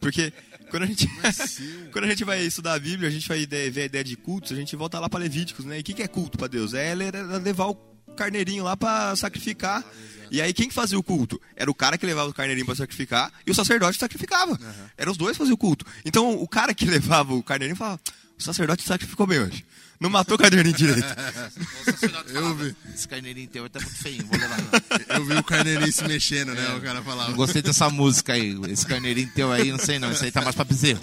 [0.00, 0.32] Porque
[0.70, 1.06] quando a gente,
[1.92, 4.52] quando a gente vai estudar a Bíblia, a gente vai ver a ideia de cultos,
[4.52, 5.76] a gente volta lá para Levíticos, né?
[5.78, 6.72] E o que, que é culto para Deus?
[6.72, 7.74] É era levar o
[8.16, 9.84] carneirinho lá para sacrificar.
[10.30, 11.40] E aí quem que fazia o culto?
[11.56, 14.58] Era o cara que levava o carneirinho para sacrificar e o sacerdote sacrificava.
[14.96, 15.84] Eram os dois que faziam o culto.
[16.04, 18.00] Então o cara que levava o carneirinho falava:
[18.38, 19.64] o sacerdote sacrificou bem hoje.
[20.00, 21.06] Não matou o carneirinho direito.
[22.32, 22.76] Eu vi.
[22.94, 24.60] Esse carneirinho teu tá muito feio, vou levar.
[25.18, 26.74] Eu vi o carneirinho se mexendo, né?
[26.76, 27.30] O cara falava.
[27.30, 28.56] Não gostei dessa música aí.
[28.68, 30.12] Esse carneirinho teu aí, não sei não.
[30.12, 31.00] Isso aí tá mais pra bezerro.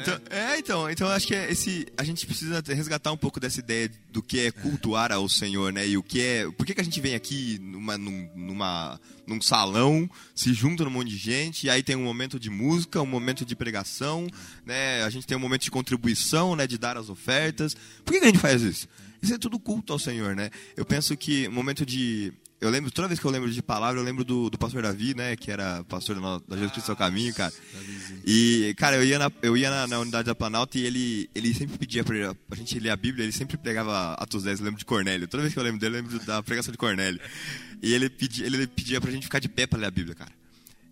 [0.00, 3.40] Então, é, então, então eu acho que é esse, a gente precisa resgatar um pouco
[3.40, 5.86] dessa ideia do que é cultuar ao Senhor, né?
[5.86, 6.50] E o que é.
[6.50, 10.90] Por que, que a gente vem aqui numa, num, numa, num salão, se junta num
[10.90, 14.26] monte de gente, e aí tem um momento de música, um momento de pregação,
[14.64, 15.02] né?
[15.02, 16.66] A gente tem um momento de contribuição, né?
[16.66, 17.74] De dar as ofertas.
[18.04, 18.88] Por que, que a gente faz isso?
[19.20, 20.50] Isso é tudo culto ao Senhor, né?
[20.76, 22.32] Eu penso que um momento de.
[22.60, 25.14] Eu lembro, toda vez que eu lembro de palavra, eu lembro do, do pastor Davi,
[25.14, 25.36] né?
[25.36, 27.52] Que era pastor da, da Jesus Cristo o Caminho, cara.
[28.26, 31.54] E, cara, eu ia na, eu ia na, na unidade da Planalto e ele, ele
[31.54, 32.16] sempre pedia pra
[32.50, 35.28] a gente ler a Bíblia, ele sempre pregava Atos 10, eu lembro de Cornélio.
[35.28, 37.20] Toda vez que eu lembro dele, eu lembro da pregação de Cornélio.
[37.80, 40.32] E ele pedia, ele pedia pra gente ficar de pé pra ler a Bíblia, cara.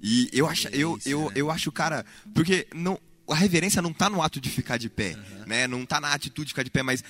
[0.01, 2.97] E eu acho, eu, eu, eu acho, cara, porque não,
[3.29, 5.17] a reverência não tá no ato de ficar de pé,
[5.49, 5.67] né?
[5.67, 7.03] Não tá na atitude de ficar de pé, mas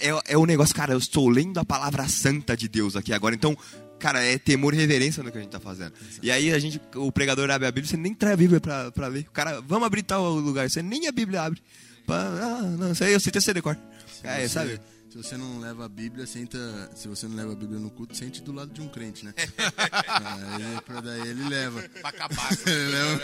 [0.00, 3.34] é, é o negócio, cara, eu estou lendo a palavra santa de Deus aqui agora,
[3.34, 3.56] então,
[3.98, 5.92] cara, é temor e reverência no que a gente tá fazendo.
[6.22, 8.90] E aí a gente, o pregador abre a Bíblia, você nem traz a Bíblia pra,
[8.92, 9.26] pra ler.
[9.28, 11.60] O cara, vamos abrir tal lugar, você nem a Bíblia abre.
[12.06, 13.76] Pra- ah, não, isso aí eu sei ter CD cor.
[14.22, 14.80] É, sabe?
[15.14, 16.58] Se você não leva a Bíblia, senta.
[16.96, 19.32] Se você não leva a Bíblia no culto, sente do lado de um crente, né?
[20.10, 21.88] Aí, pra daí ele leva.
[22.00, 22.50] Pra acabar.
[22.66, 23.20] Ele leva.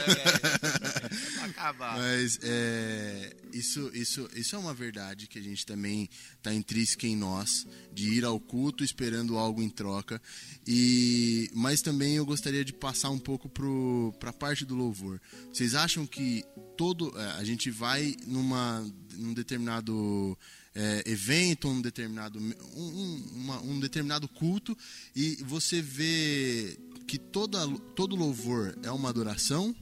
[1.34, 1.98] pra acabar.
[1.98, 7.16] Mas é, isso, isso, isso é uma verdade que a gente também está intrínseca em
[7.16, 10.22] nós, de ir ao culto esperando algo em troca.
[10.64, 15.20] E, mas também eu gostaria de passar um pouco para a parte do louvor.
[15.52, 16.44] Vocês acham que
[16.76, 18.80] todo é, a gente vai numa,
[19.16, 20.38] num determinado
[20.74, 24.76] é, evento, um determinado, um, um- uma- um determinado culto
[25.16, 29.74] e você vê que toda, todo louvor é uma adoração?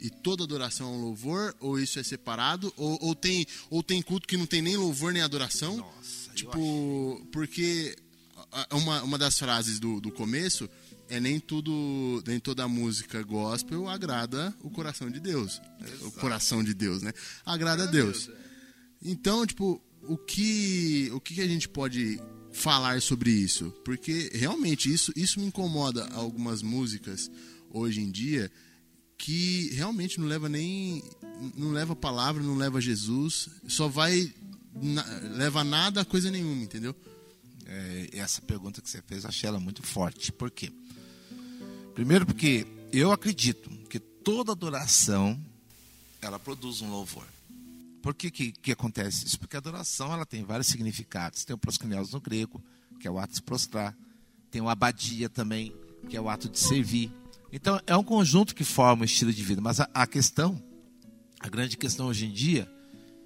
[0.00, 1.54] E toda adoração é um louvor?
[1.60, 2.72] Ou isso é separado?
[2.76, 5.76] Ou, ou tem, ou tem culto que não tem nem louvor nem adoração?
[5.78, 7.96] Nossa, tipo, porque
[8.72, 10.68] uma, uma das frases do, do começo
[11.08, 15.62] é nem tudo, nem toda música gospel agrada o coração de Deus.
[16.02, 17.12] O coração de Deus, né?
[17.44, 18.28] Agrada a Deus.
[19.02, 22.20] Então, tipo, o que, o que a gente pode
[22.52, 23.70] falar sobre isso?
[23.84, 27.30] Porque realmente isso, isso me incomoda algumas músicas
[27.70, 28.50] hoje em dia
[29.18, 31.02] que realmente não leva nem
[31.56, 34.32] não leva a palavra, não leva Jesus, só vai
[34.74, 35.04] na-
[35.36, 36.94] leva nada a coisa nenhuma, entendeu?
[37.66, 40.32] É, essa pergunta que você fez, eu achei ela muito forte.
[40.32, 40.70] Por quê?
[41.94, 45.38] Primeiro porque eu acredito que toda adoração,
[46.22, 47.26] ela produz um louvor.
[48.06, 49.36] Por que, que, que acontece isso?
[49.36, 51.44] Porque a adoração ela tem vários significados.
[51.44, 52.62] Tem o proscunios no grego,
[53.00, 53.96] que é o ato de se prostrar.
[54.48, 55.74] Tem o abadia também,
[56.08, 57.12] que é o ato de servir.
[57.52, 59.60] Então, é um conjunto que forma o estilo de vida.
[59.60, 60.62] Mas a, a questão,
[61.40, 62.70] a grande questão hoje em dia,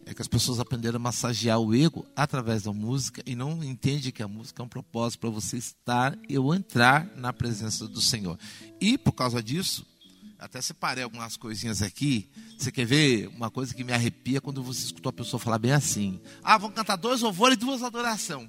[0.06, 4.10] é que as pessoas aprenderam a massagear o ego através da música e não entendem
[4.10, 8.38] que a música é um propósito para você estar ou entrar na presença do Senhor.
[8.80, 9.86] E por causa disso,
[10.40, 12.28] até separei algumas coisinhas aqui.
[12.58, 15.72] Você quer ver uma coisa que me arrepia quando você escutou a pessoa falar bem
[15.72, 18.48] assim: Ah, vamos cantar dois louvores e duas adoração.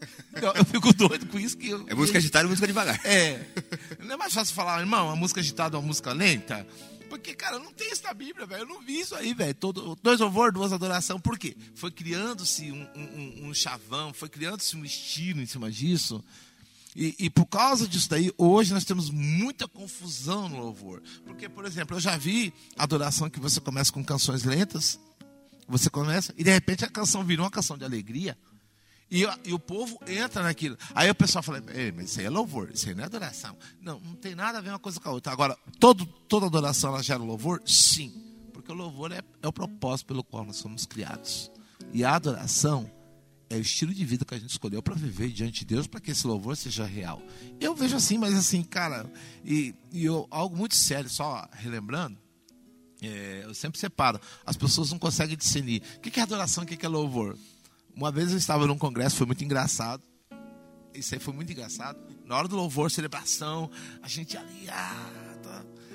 [0.40, 3.04] Eu, eu, fico doido com isso que eu, É música agitada e música devagar.
[3.04, 3.44] É.
[3.98, 6.64] Não é mais fácil falar, irmão, a música agitada é uma música lenta?
[7.08, 8.62] Porque, cara, não tem isso na Bíblia, velho.
[8.62, 9.56] Eu não vi isso aí, velho.
[10.00, 11.18] Dois louvor, duas adoração.
[11.18, 11.56] Por quê?
[11.74, 16.22] Foi criando-se um, um, um, chavão, foi criando-se um estilo em cima disso.
[17.00, 21.00] E, e, por causa disso daí, hoje nós temos muita confusão no louvor.
[21.24, 24.98] Porque, por exemplo, eu já vi adoração que você começa com canções lentas,
[25.68, 28.36] você começa, e de repente a canção virou uma canção de alegria.
[29.08, 30.76] E, e, o povo entra naquilo.
[30.92, 31.62] Aí o pessoal fala,
[31.94, 33.56] mas isso aí é louvor, isso aí não é adoração.
[33.80, 35.32] Não, não tem nada a ver uma coisa com a outra.
[35.32, 37.62] Agora, todo, toda adoração ela gera louvor?
[37.64, 38.12] Sim.
[38.52, 41.48] Porque o louvor é, é o propósito pelo qual nós somos criados.
[41.92, 42.90] E a adoração
[43.50, 46.00] é o estilo de vida que a gente escolheu para viver diante de Deus, para
[46.00, 47.22] que esse louvor seja real.
[47.60, 49.10] Eu vejo assim, mas assim, cara,
[49.44, 52.18] e, e eu, algo muito sério, só relembrando,
[53.00, 54.20] é, eu sempre separo.
[54.44, 57.38] As pessoas não conseguem discernir o que é adoração o que é louvor.
[57.94, 60.02] Uma vez eu estava num congresso, foi muito engraçado.
[60.94, 61.98] Isso aí foi muito engraçado.
[62.24, 63.70] Na hora do louvor, celebração,
[64.02, 64.68] a gente ali.
[64.68, 65.27] Ah.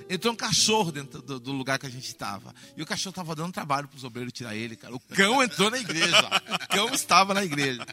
[0.10, 2.54] Entrou um cachorro dentro do, do, lugar que a gente estava.
[2.76, 4.96] E o cachorro estava dando trabalho para os obreiros tirar ele, cara.
[4.96, 6.30] O cão entrou na igreja.
[6.52, 7.86] o cão estava na igreja.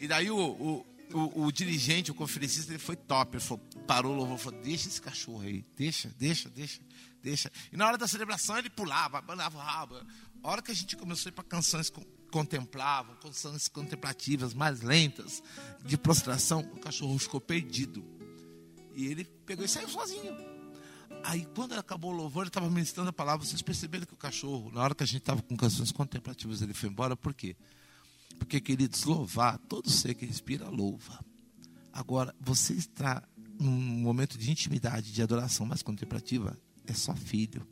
[0.00, 3.36] E daí o, o, o, o dirigente, o conferencista, ele foi top.
[3.36, 5.64] Ele falou, parou o louvor falou: Deixa esse cachorro aí.
[5.76, 6.80] Deixa, deixa, deixa,
[7.22, 7.52] deixa.
[7.72, 9.96] E na hora da celebração ele pulava, abanava o rabo.
[10.42, 11.92] A hora que a gente começou a ir para canções
[12.30, 15.42] contemplavam, canções contemplativas mais lentas,
[15.84, 18.04] de prostração, o cachorro ficou perdido.
[18.94, 20.47] E ele pegou e saiu sozinho.
[21.22, 23.44] Aí, quando acabou o louvor, ele estava ministrando a palavra.
[23.44, 26.72] Vocês perceberam que o cachorro, na hora que a gente estava com canções contemplativas, ele
[26.72, 27.16] foi embora.
[27.16, 27.56] Por quê?
[28.38, 31.24] Porque, queridos, louvar, todo ser que respira, louva.
[31.92, 33.22] Agora, você está
[33.58, 37.66] num momento de intimidade, de adoração mais contemplativa, é só filho.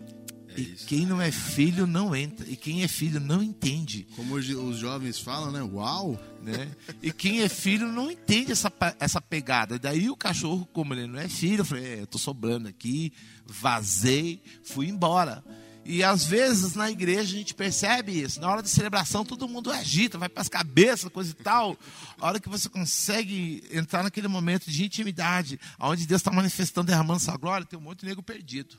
[0.00, 2.48] É e quem não é filho não entra.
[2.48, 4.06] E quem é filho não entende.
[4.16, 5.62] Como os jovens falam, né?
[5.62, 6.18] Uau!
[6.42, 6.70] Né?
[7.02, 9.78] E quem é filho não entende essa, essa pegada.
[9.78, 13.12] Daí o cachorro, como ele não é filho, eu falei, é, eu tô sobrando aqui,
[13.46, 15.44] vazei, fui embora.
[15.84, 18.40] E às vezes na igreja a gente percebe isso.
[18.40, 21.78] Na hora da celebração todo mundo agita, vai para as cabeças, coisa e tal.
[22.20, 27.20] A hora que você consegue entrar naquele momento de intimidade, onde Deus está manifestando, derramando
[27.20, 28.76] sua glória, tem um monte de nego perdido.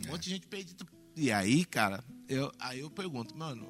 [0.00, 0.84] Tem um monte de gente perdida
[1.16, 3.66] e aí, cara, eu, aí eu pergunto, mano,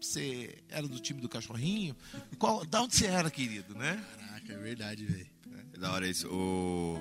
[0.00, 1.94] você era do time do cachorrinho?
[2.38, 4.02] Qual, da onde você era, querido, né?
[4.18, 5.30] Caraca, é verdade, velho.
[5.74, 6.26] É da hora isso.
[6.28, 6.98] O,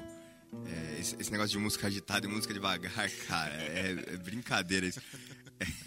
[0.66, 2.92] é, esse, esse, negócio de música agitada e música devagar,
[3.26, 5.02] cara, é, é brincadeira isso.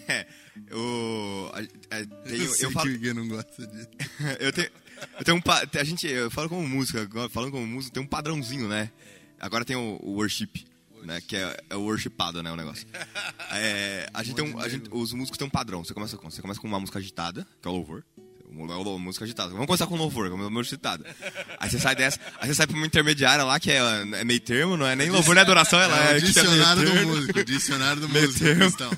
[0.07, 0.25] É,
[0.73, 1.51] o,
[1.91, 3.89] é, tem, eu, eu falo, que o não gosta disso.
[4.41, 4.71] eu tenho,
[5.19, 5.41] eu tenho um,
[5.79, 8.91] a gente, eu falo como música, falando como música, tem um padrãozinho, né?
[9.39, 10.65] Agora tem o, o worship
[11.03, 11.21] né?
[11.25, 12.51] Que é, é o worshipado, né?
[12.51, 12.85] O negócio.
[13.51, 15.83] É, a gente tem um, a gente, os músicos têm um padrão.
[15.83, 18.03] Você começa com, você começa com uma música agitada, que é o louvor.
[18.51, 19.49] Uma música agitada.
[19.49, 21.15] Vamos começar com louvor, uma música agitada.
[21.59, 24.39] Aí você sai dessa, aí você sai pra uma intermediária lá, que é, é meio
[24.39, 26.13] termo, não é nem louvor nem adoração, ela é.
[26.13, 28.91] é, é dicionário do músico, dicionário do músico cristão.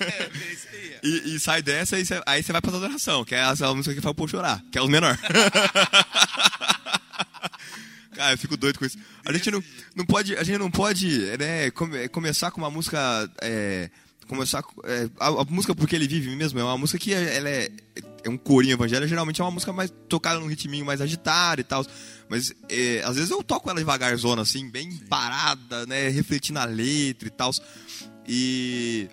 [0.00, 0.30] É,
[1.06, 4.00] e, e, sai dessa, e aí você vai pra adoração, que é a música que
[4.00, 5.18] faz o povo chorar, que é o menor.
[8.36, 8.98] Eu fico doido com isso.
[9.24, 12.98] A gente não, não pode, a gente não pode né, come, começar com uma música.
[13.40, 13.90] É,
[14.28, 17.70] começar é, a, a, música porque ele vive mesmo é uma música que ela é,
[18.24, 21.64] é um corinho evangélico geralmente é uma música mais tocada num ritminho mais agitado e
[21.64, 21.86] tal
[22.28, 27.28] mas é, às vezes eu toco ela devagarzona assim bem parada né refletindo a letra
[27.28, 27.52] e tal
[28.26, 29.08] e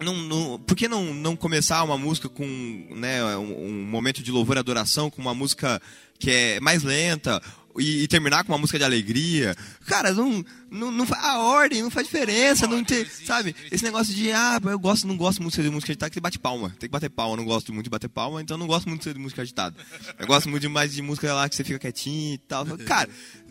[0.00, 2.44] não, não, por que não, não começar uma música com
[2.90, 5.80] né, um, um momento de louvor e adoração com uma música
[6.18, 7.40] que é mais lenta
[7.78, 9.56] e, e, terminar com uma música de alegria.
[9.86, 13.54] Cara, não, não, não a ordem, não faz diferença, não tem, sabe?
[13.70, 16.70] Esse negócio de ah, eu gosto, não gosto muito de música agitada, que bate palma.
[16.78, 19.12] Tem que bater palma, eu não gosto muito de bater palma, então não gosto muito
[19.12, 19.76] de música agitada.
[20.18, 22.64] Eu gosto muito mais de música lá que você fica quietinho e tal.
[22.78, 23.08] Cara,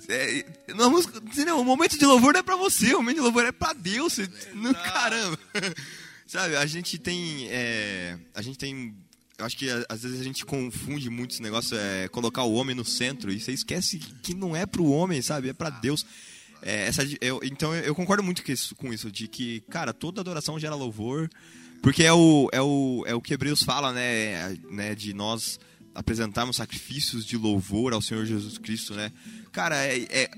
[0.08, 1.60] é, na música, entendeu?
[1.60, 4.14] O momento de louvor não é pra você, o momento de louvor é pra Deus.
[4.14, 5.38] Você, não, caramba.
[6.26, 8.96] Sabe, a gente tem é, a gente tem
[9.38, 12.76] eu acho que às vezes a gente confunde muito esse negócio, é colocar o homem
[12.76, 15.50] no centro, e você esquece que não é pro homem, sabe?
[15.50, 16.06] É para Deus.
[16.62, 20.22] É, essa, eu, então eu concordo muito com isso, com isso, de que, cara, toda
[20.22, 21.30] adoração gera louvor,
[21.82, 25.60] porque é o, é o, é o que Hebreus fala, né, né de nós
[25.94, 29.12] apresentarmos sacrifícios de louvor ao Senhor Jesus Cristo, né?
[29.52, 30.32] Cara, é, é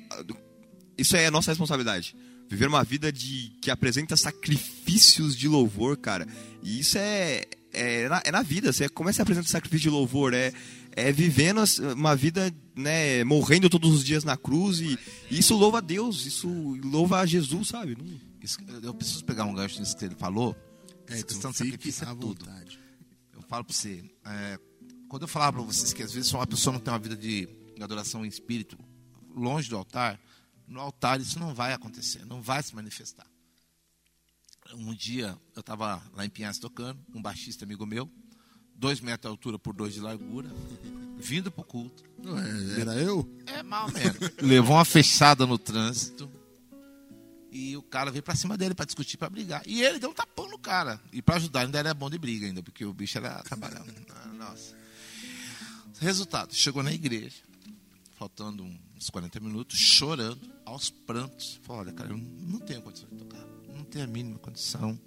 [0.98, 2.16] isso é a nossa responsabilidade.
[2.50, 6.28] Viver uma vida de que apresenta sacrifícios de louvor, cara.
[6.62, 8.72] E isso é, é, na, é na vida.
[8.72, 10.34] Você começa a apresentar sacrifício de louvor.
[10.34, 10.54] É,
[10.92, 11.64] é vivendo
[11.96, 14.80] uma vida, né, morrendo todos os dias na cruz.
[14.80, 14.98] E,
[15.30, 16.26] e isso louva a Deus.
[16.26, 16.48] Isso
[16.84, 17.98] louva a Jesus, sabe?
[17.98, 18.06] Não...
[18.42, 20.56] Isso, eu preciso pegar um gancho nisso que ele falou.
[21.08, 22.46] É, Essa então questão de fique sacrifício é tudo.
[22.46, 22.80] vontade.
[23.34, 24.04] Eu falo pra você.
[24.26, 24.60] é,
[25.10, 27.48] quando eu falava pra vocês que às vezes uma pessoa não tem uma vida de
[27.80, 28.78] adoração em espírito,
[29.36, 30.20] longe do altar,
[30.68, 33.26] no altar isso não vai acontecer, não vai se manifestar.
[34.74, 38.10] Um dia eu estava lá em Pinhais tocando, um baixista amigo meu,
[38.74, 40.50] dois metros de altura por dois de largura,
[41.18, 42.04] vindo pro culto.
[42.18, 43.30] Não, é- Era eu?
[43.46, 44.20] É mal mesmo.
[44.42, 46.30] Levou uma fechada no trânsito.
[47.52, 49.62] E o cara veio pra cima dele pra discutir, pra brigar.
[49.66, 51.00] E ele deu um tapão no cara.
[51.14, 53.94] E pra ajudar, ainda era bom de briga ainda, porque o bicho era trabalhando.
[54.14, 54.76] Ah, Nossa.
[56.02, 57.38] Resultado, chegou na igreja,
[58.18, 61.60] faltando uns 40 minutos, chorando, aos prantos.
[61.64, 63.46] Falou, olha, cara, eu não tenho condição de tocar.
[63.74, 65.00] Não tenho a mínima condição.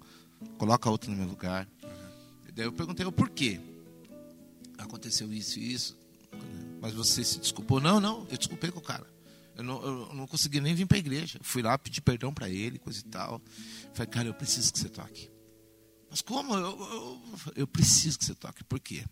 [0.57, 1.67] Coloca outro no meu lugar.
[2.47, 3.59] E daí eu perguntei o porquê.
[4.77, 5.97] Aconteceu isso e isso.
[6.81, 7.81] Mas você se desculpou?
[7.81, 9.05] Não, não, eu desculpei com o cara.
[9.55, 11.39] Eu não, eu não consegui nem vir para a igreja.
[11.41, 13.41] Fui lá pedir perdão para ele, coisa e tal.
[13.93, 15.29] Falei, cara, eu preciso que você toque.
[16.09, 16.53] Mas como?
[16.53, 17.21] Eu, eu,
[17.57, 18.63] eu preciso que você toque.
[18.63, 19.03] Por quê?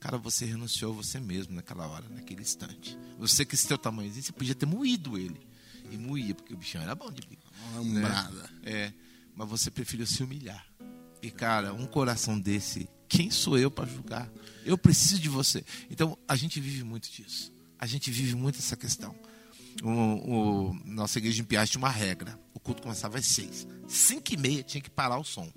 [0.00, 2.98] Cara, você renunciou a você mesmo naquela hora, naquele instante.
[3.18, 5.40] Você que esse teu tamanhozinho, você podia ter moído ele.
[5.90, 7.20] E moía, porque o bichão era bom de.
[7.72, 8.50] Uma lambrada.
[8.62, 8.92] É,
[9.34, 10.64] mas você preferiu se humilhar.
[11.22, 14.30] E, cara, um coração desse, quem sou eu para julgar?
[14.64, 15.62] Eu preciso de você.
[15.90, 17.52] Então, a gente vive muito disso.
[17.78, 19.14] A gente vive muito essa questão.
[19.82, 19.88] O,
[20.70, 22.38] o- nossa igreja em Piás tinha uma regra.
[22.54, 23.66] O culto começava às seis.
[23.86, 25.52] Cinco e meia tinha que parar o som.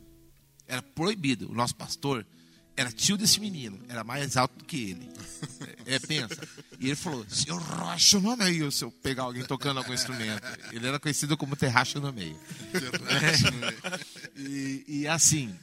[0.68, 1.50] Era proibido.
[1.50, 2.26] O nosso pastor
[2.76, 3.80] era tio desse menino.
[3.88, 5.10] Era mais alto do que ele.
[5.86, 6.48] É, pensa.
[6.80, 10.42] E ele falou, senhor racha no meio, se eu pegar alguém tocando algum instrumento.
[10.72, 12.38] Ele era conhecido como terracho no meio.
[14.36, 15.54] E, e assim,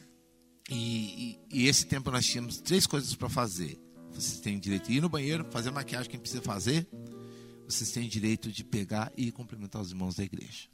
[0.70, 3.78] e, e- esse tempo nós tínhamos três coisas para fazer.
[4.12, 6.86] Vocês têm direito de ir no banheiro, fazer maquiagem quem precisa fazer.
[7.66, 10.68] Vocês têm direito de pegar e cumprimentar os irmãos da igreja.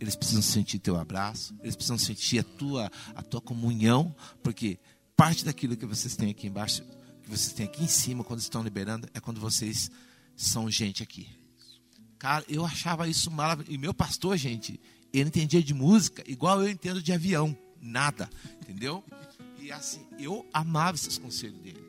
[0.00, 4.78] Eles precisam sentir teu abraço, eles precisam sentir a tua, a tua comunhão, porque
[5.16, 6.82] parte daquilo que vocês têm aqui embaixo,
[7.22, 9.90] que vocês têm aqui em cima, quando estão liberando, é quando vocês
[10.36, 11.28] são gente aqui.
[12.18, 13.72] Cara, eu achava isso maravilhoso.
[13.72, 14.80] E meu pastor, gente,
[15.12, 17.56] ele entendia de música igual eu entendo de avião.
[17.80, 18.30] Nada.
[18.62, 19.04] Entendeu?
[19.60, 21.83] E assim, eu amava esses conselhos dele.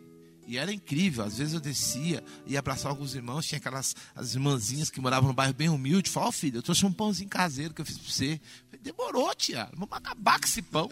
[0.47, 1.23] E era incrível.
[1.23, 3.45] Às vezes eu descia e abraçava alguns irmãos.
[3.45, 6.09] Tinha aquelas as irmãzinhas que moravam num bairro bem humilde.
[6.09, 8.39] Falava, ó filho, eu trouxe um pãozinho caseiro que eu fiz pra você.
[8.69, 9.67] Falei, Demorou, tia.
[9.73, 10.89] Vamos acabar com esse pão.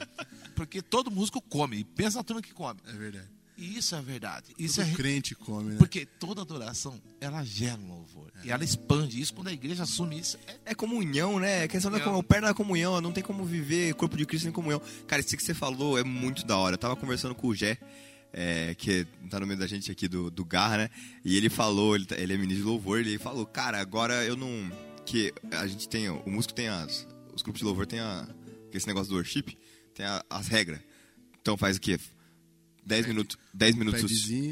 [0.54, 1.78] Porque todo músico come.
[1.78, 2.80] E pensa na turma que come.
[2.86, 3.28] É verdade.
[3.56, 4.54] E isso é verdade.
[4.58, 5.76] Isso Todo é crente come, né?
[5.78, 8.32] porque toda adoração, ela gera um louvor.
[8.42, 9.34] E ela expande isso.
[9.34, 11.64] Quando a igreja assume isso, é É comunhão, né?
[11.64, 12.22] A questão da Comunhão.
[12.22, 14.80] comunhão, perto da comunhão, não tem como viver corpo de Cristo sem comunhão.
[15.06, 16.72] Cara, isso que você falou é muito da hora.
[16.74, 17.76] Eu tava conversando com o Gé,
[18.32, 20.90] é, que tá no meio da gente aqui do, do Garra, né?
[21.24, 24.36] E ele falou, ele, tá- ele é ministro de louvor, ele falou, cara, agora eu
[24.36, 24.70] não.
[25.06, 27.06] Que a gente tem, o músico tem as.
[27.34, 28.28] Os grupos de louvor tem a.
[28.70, 29.56] que Esse negócio do worship,
[29.94, 30.80] tem a- as regras.
[31.40, 31.98] Então faz o quê?
[32.84, 34.00] 10 minutos, 10 minutos,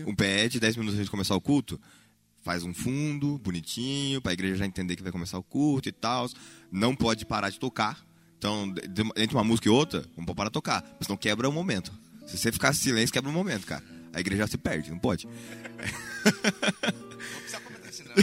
[0.06, 1.80] um pad, 10 minutos antes de começar o culto,
[2.42, 6.28] faz um fundo bonitinho, pra igreja já entender que vai começar o culto e tal.
[6.70, 8.06] Não pode parar de tocar.
[8.38, 8.72] Então,
[9.16, 11.92] entre uma música e outra, não pode parar de tocar, senão quebra o momento.
[12.28, 13.82] Se você ficar em silêncio, quebra o momento, cara.
[14.12, 15.26] A igreja se perde, não pode.
[15.26, 15.32] Não
[17.38, 18.14] precisa comentar isso, não.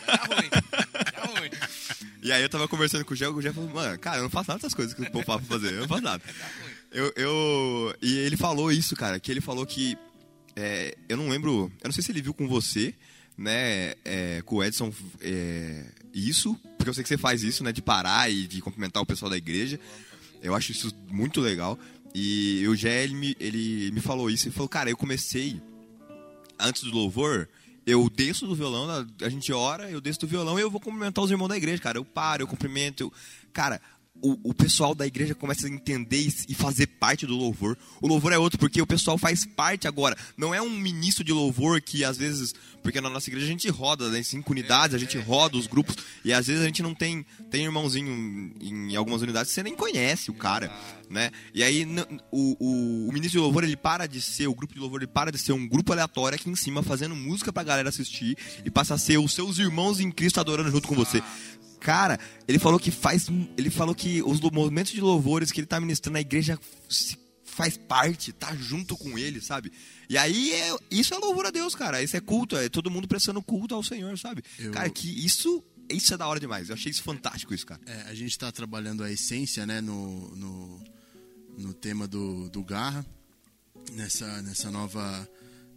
[0.00, 0.50] Tá ruim.
[0.50, 1.50] Tá ruim.
[2.22, 4.30] E aí eu tava conversando com o Gé, o Gé falou, mano, cara, eu não
[4.30, 6.22] faço nada dessas coisas que o povo fala pra fazer, eu não faço nada.
[6.92, 9.96] Eu, eu, e ele falou isso, cara, que ele falou que,
[10.54, 12.94] é, eu não lembro, eu não sei se ele viu com você,
[13.38, 17.72] né, é, com o Edson, é, isso, porque eu sei que você faz isso, né,
[17.72, 19.78] de parar e de cumprimentar o pessoal da igreja,
[20.42, 21.78] eu acho isso muito legal,
[22.18, 25.60] e o Gé, ele me, ele me falou isso, ele falou, cara, eu comecei
[26.58, 27.48] antes do louvor,
[27.86, 28.88] eu desço do violão,
[29.22, 31.80] a- gente ora, eu desço do violão e eu vou cumprimentar os irmãos da igreja,
[31.82, 31.98] cara.
[31.98, 33.02] Eu paro, eu cumprimento.
[33.02, 33.12] Eu...
[33.52, 33.80] Cara,
[34.22, 37.76] o, o pessoal da igreja começa a entender e, fazer parte do louvor.
[38.00, 40.16] O louvor é outro, porque o pessoal faz parte agora.
[40.36, 42.54] Não é um ministro de louvor que às vezes.
[42.82, 45.66] Porque na nossa igreja a gente roda, né, em cinco unidades, a gente roda os
[45.66, 45.96] grupos.
[46.24, 47.24] E às vezes a gente não tem.
[47.50, 48.10] Tem irmãozinho
[48.60, 50.72] em, em algumas unidades que você nem conhece o cara.
[51.08, 51.30] Né?
[51.54, 51.86] E aí
[52.32, 55.06] o, o, o ministro de louvor ele para de ser, o grupo de louvor ele
[55.06, 58.70] para de ser um grupo aleatório aqui em cima fazendo música pra galera assistir e
[58.70, 61.22] passa a ser os seus irmãos em Cristo adorando junto com você.
[61.80, 62.18] Cara,
[62.48, 63.26] ele falou que faz.
[63.56, 66.58] Ele falou que os momentos de louvores que ele tá ministrando, a igreja
[67.44, 69.72] faz parte, tá junto com ele, sabe?
[70.10, 72.02] E aí é, isso é louvor a Deus, cara.
[72.02, 74.42] Isso é culto, é todo mundo prestando culto ao Senhor, sabe?
[74.58, 76.68] Eu- Cara, que isso isso é da hora demais.
[76.68, 77.80] Eu achei isso fantástico, isso, cara.
[77.86, 80.84] É, a gente está trabalhando a essência, né, no, no,
[81.56, 83.06] no tema do, do Garra,
[83.92, 85.28] nessa, nessa nova,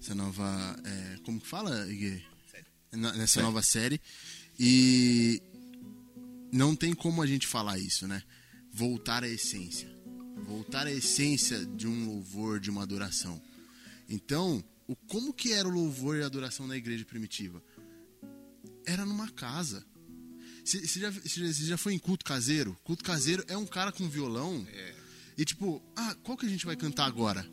[0.02, 2.20] essa nova, é, como que fala, Igor?
[2.92, 4.02] Nessa nova série.
[4.60, 5.42] E
[6.52, 8.24] não tem como a gente falar isso, né?
[8.72, 9.90] Voltar à essência.
[10.46, 13.42] Voltar à essência de um louvor, de uma adoração.
[14.08, 17.62] Então, o, como que era o louvor e a adoração na igreja primitiva?
[18.86, 19.86] Era numa casa.
[20.64, 22.78] Você já, cê já foi em culto caseiro?
[22.84, 24.66] Culto caseiro é um cara com violão.
[24.72, 24.96] É.
[25.38, 27.48] E tipo, ah, qual que a gente vai cantar agora?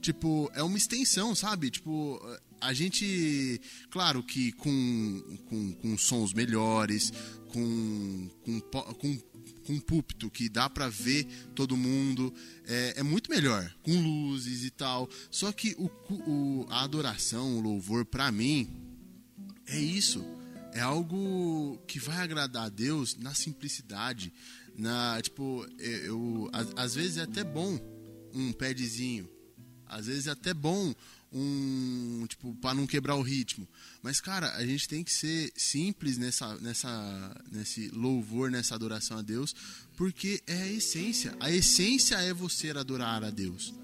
[0.00, 1.70] Tipo, é uma extensão, sabe?
[1.70, 2.20] Tipo,
[2.66, 3.60] a gente.
[3.90, 7.12] Claro que com, com, com sons melhores,
[7.48, 9.18] com, com, com,
[9.64, 12.32] com púlpito que dá pra ver todo mundo,
[12.66, 13.72] é, é muito melhor.
[13.82, 15.08] Com luzes e tal.
[15.30, 18.68] Só que o, o, a adoração, o louvor, pra mim,
[19.66, 20.24] é isso.
[20.72, 24.32] É algo que vai agradar a Deus na simplicidade.
[24.76, 27.78] Na, tipo, eu, às vezes é até bom
[28.34, 29.28] um padzinho.
[29.86, 30.94] Às vezes é até bom
[31.38, 33.68] um, tipo, para não quebrar o ritmo.
[34.02, 39.22] Mas cara, a gente tem que ser simples nessa nessa nesse louvor, nessa adoração a
[39.22, 39.54] Deus,
[39.96, 41.34] porque é a essência.
[41.40, 43.74] A essência é você adorar a Deus.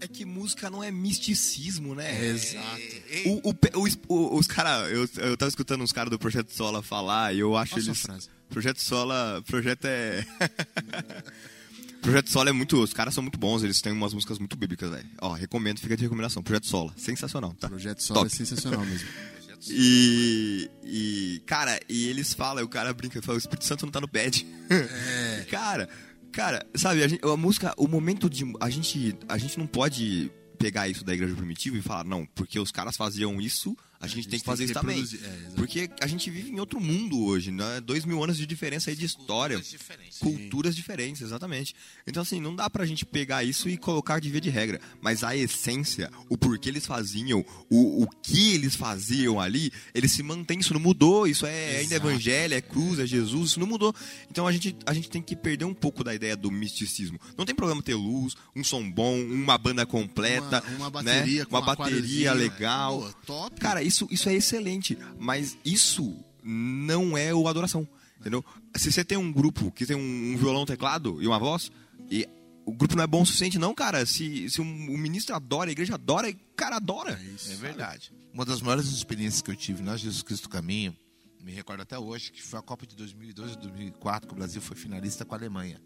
[0.00, 2.24] É que música não é misticismo, né?
[2.26, 2.80] Exato.
[3.26, 6.18] O, o pe- o es- o- os caras, eu, eu tava escutando uns caras do
[6.18, 8.00] Projeto Sola falar e eu acho eles.
[8.00, 8.28] frase?
[8.48, 9.40] Projeto Sola.
[9.46, 10.26] Projeto é.
[12.02, 12.76] Projeto Sola é muito.
[12.82, 15.08] Os caras são muito bons, eles têm umas músicas muito bíblicas, velho.
[15.20, 16.42] Ó, recomendo, fica de recomendação.
[16.42, 16.92] Projeto Sola.
[16.96, 17.68] Sensacional, tá?
[17.68, 18.30] Projeto Sol é Top.
[18.36, 19.08] sensacional mesmo.
[19.70, 23.92] E, e, cara, e eles falam, o cara brinca e fala, o Espírito Santo não
[23.92, 24.44] tá no pad.
[24.68, 25.44] É.
[25.48, 25.88] cara,
[26.32, 28.44] cara, sabe, a, gente- a música, o momento de.
[28.60, 32.58] A gente, a gente não pode pegar isso da igreja primitiva e falar, não, porque
[32.58, 35.00] os caras faziam isso, a gente, tem que fazer isso também.
[35.02, 35.50] é.
[35.54, 37.80] Porque a gente vive em outro mundo hoje, né?
[37.80, 39.56] Dois mil anos de diferença aí de história.
[39.56, 40.18] Culturas diferentes.
[40.18, 41.74] Culturas diferentes, exatamente.
[42.06, 44.80] Então, assim, não dá pra gente pegar isso e colocar de via de regra.
[45.00, 50.22] Mas a essência, o porquê eles faziam, o, o que eles faziam ali, eles se
[50.22, 51.26] mantêm, isso não mudou.
[51.26, 53.94] Isso é ainda evangelho, é cruz, é Jesus, isso não mudou.
[54.30, 57.20] Então a gente, a gente tem que perder um pouco da ideia do misticismo.
[57.38, 61.12] Não tem problema ter luz, um som bom, uma banda completa, Uma, uma né?
[61.20, 63.00] bateria com uma um bateria legal.
[63.00, 63.60] Pô, top.
[63.60, 67.86] Cara, isso, isso é excelente, mas isso não é o adoração,
[68.18, 68.44] entendeu?
[68.76, 71.70] Se você tem um grupo que tem um, um violão, um teclado e uma voz,
[72.10, 72.28] e
[72.64, 74.04] o grupo não é bom o suficiente, não, cara.
[74.06, 77.18] Se, se o ministro adora, a igreja adora, e o cara adora.
[77.20, 77.52] É isso.
[77.52, 78.12] É verdade.
[78.32, 80.96] Uma das maiores experiências que eu tive na Jesus Cristo Caminho,
[81.42, 84.62] me recordo até hoje, que foi a Copa de 2002 e 2004, que o Brasil
[84.62, 85.80] foi finalista com a Alemanha.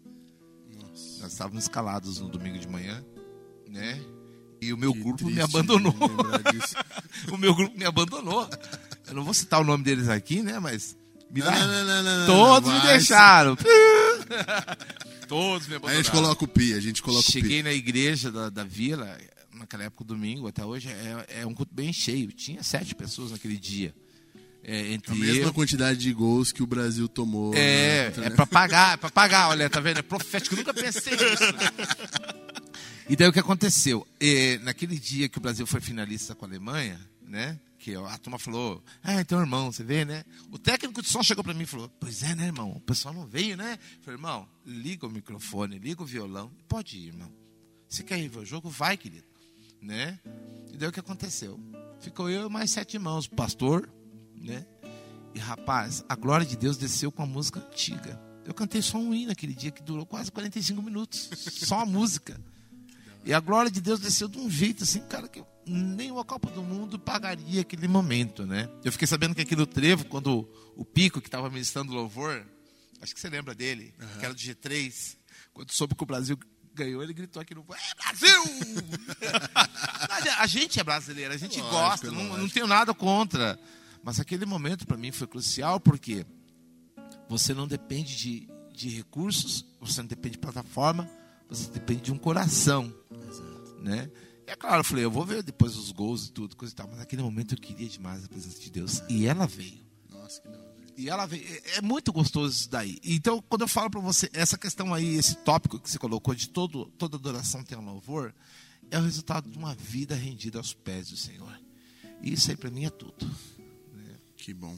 [0.79, 1.21] Nossa.
[1.21, 3.03] Nós estávamos escalados no domingo de manhã,
[3.67, 3.99] né?
[4.61, 5.93] E o meu Que grupo me abandonou.
[7.31, 8.49] o meu grupo me abandonou.
[9.07, 10.59] Eu não vou citar o nome deles aqui, né?
[10.59, 10.97] Mas.
[11.29, 13.55] Me Não, não, não, não, Todos me deixaram.
[15.27, 15.99] Todos me Aí abandonaram.
[15.99, 19.17] a gente coloca o pi, a gente coloca o Cheguei na igreja da, da vila,
[19.53, 22.31] naquela época, domingo, até hoje, é, é um culto bem cheio.
[22.31, 23.93] Tinha sete pessoas naquele dia.
[24.63, 25.53] É, A entre mesma eu.
[25.53, 27.53] quantidade de gols que o Brasil tomou.
[27.55, 28.27] É, né?
[28.27, 29.99] é pra pagar, é pra pagar, olha, tá vendo?
[29.99, 31.53] É profético, eu nunca pensei nisso.
[33.09, 34.05] E daí o que aconteceu?
[34.19, 37.57] É, naquele dia que o Brasil foi finalista com a Alemanha, né?
[37.79, 40.25] Que a turma falou, ah, então, irmão, você vê, né?
[40.51, 42.71] O técnico de som chegou pra mim e falou, pois é, né, irmão?
[42.71, 43.79] O pessoal não veio, né?
[43.97, 47.31] Eu falei, irmão, liga o microfone, liga o violão, pode ir, irmão.
[47.87, 48.69] Você quer ir ver o jogo?
[48.69, 49.25] Vai, querido.
[49.81, 50.19] Né?
[50.73, 51.57] E daí o que aconteceu?
[52.01, 53.89] Ficou eu e mais sete irmãos, o pastor,
[54.35, 54.65] né?
[55.33, 58.21] E rapaz, a glória de Deus desceu com a música antiga.
[58.43, 61.29] Eu cantei só um hino naquele dia que durou quase 45 minutos.
[61.35, 62.37] Só a música.
[63.27, 66.49] E a glória de Deus desceu de um jeito assim, cara, que nem uma Copa
[66.49, 68.69] do Mundo pagaria aquele momento, né?
[68.85, 70.47] Eu fiquei sabendo que aqui no Trevo, quando
[70.77, 72.47] o Pico, que estava ministrando louvor,
[73.01, 75.17] acho que você lembra dele, que era do G3,
[75.53, 76.39] quando soube que o Brasil
[76.73, 78.43] ganhou, ele gritou aqui no É Brasil!
[80.39, 82.37] A gente é brasileiro, a gente Lógico, gosta, não, lógico.
[82.37, 83.59] não tenho nada contra.
[84.03, 86.25] Mas aquele momento para mim foi crucial porque
[87.27, 91.09] você não depende de, de recursos, você não depende de plataforma,
[91.49, 92.93] você depende de um coração.
[93.81, 94.09] Né?
[94.47, 96.75] E é claro, eu falei, eu vou ver depois os gols e tudo, coisa e
[96.75, 99.01] tal, mas naquele momento eu queria demais a presença de Deus.
[99.09, 99.79] E ela veio.
[100.09, 100.67] Nossa, que da hora.
[100.97, 101.45] E ela veio.
[101.47, 102.97] É- É muito gostoso isso daí.
[103.03, 106.49] Então, quando eu falo para você, essa questão aí, esse tópico que você colocou de
[106.49, 108.33] todo, toda adoração tem um louvor,
[108.89, 111.57] é o resultado de uma vida rendida aos pés do Senhor.
[112.21, 113.29] E isso aí para mim é tudo.
[114.35, 114.77] Que bom.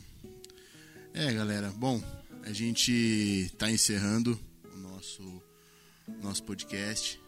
[1.13, 1.71] É, galera.
[1.71, 2.01] Bom,
[2.43, 4.37] a gente tá encerrando
[4.73, 5.41] o nosso,
[6.21, 7.21] nosso podcast.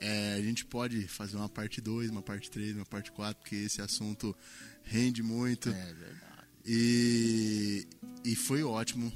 [0.00, 3.56] É, a gente pode fazer uma parte 2, uma parte 3, uma parte 4, porque
[3.56, 4.36] esse assunto
[4.82, 5.70] rende muito.
[5.70, 6.24] É verdade.
[6.66, 7.86] E,
[8.24, 9.12] e foi ótimo,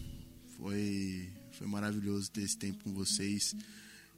[0.57, 3.55] foi, foi maravilhoso ter esse tempo com vocês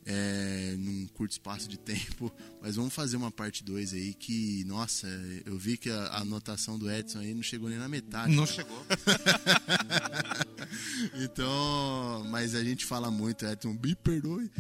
[0.04, 2.32] é, num curto espaço de tempo.
[2.60, 5.06] Mas vamos fazer uma parte 2 aí que, nossa,
[5.44, 8.34] eu vi que a, a anotação do Edson aí não chegou nem na metade.
[8.34, 8.56] Não cara.
[8.56, 8.86] chegou.
[11.22, 14.50] então, mas a gente fala muito, Edson, me perdoe.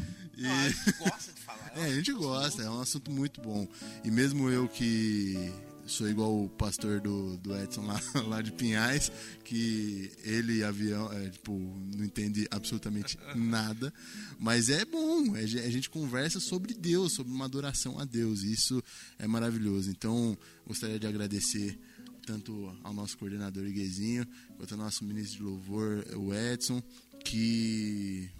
[0.40, 0.46] E...
[0.46, 1.60] A gente gosta de falar.
[1.76, 3.68] É, a gente gosta, é um assunto muito bom.
[4.02, 5.52] E mesmo eu que
[5.86, 9.10] sou igual o pastor do, do Edson lá, lá de Pinhais,
[9.44, 13.92] que ele avião, é, tipo, não entende absolutamente nada,
[14.38, 18.52] mas é bom, é, a gente conversa sobre Deus, sobre uma adoração a Deus, e
[18.52, 18.82] isso
[19.18, 19.90] é maravilhoso.
[19.90, 21.78] Então, gostaria de agradecer
[22.24, 24.26] tanto ao nosso coordenador Iguezinho,
[24.56, 26.82] quanto ao nosso ministro de louvor, o Edson,
[27.24, 28.30] que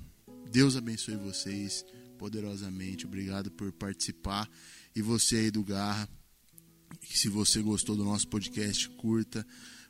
[0.50, 1.84] Deus abençoe vocês
[2.18, 3.06] poderosamente.
[3.06, 4.50] Obrigado por participar.
[4.94, 6.08] E você aí do Garra,
[7.08, 9.46] se você gostou do nosso podcast, curta,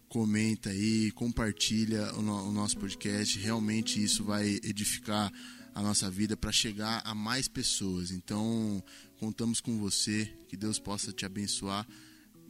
[0.08, 3.38] comenta aí, compartilha o, no, o nosso podcast.
[3.38, 5.32] Realmente isso vai edificar
[5.74, 8.10] a nossa vida para chegar a mais pessoas.
[8.10, 8.84] Então,
[9.18, 11.86] contamos com você, que Deus possa te abençoar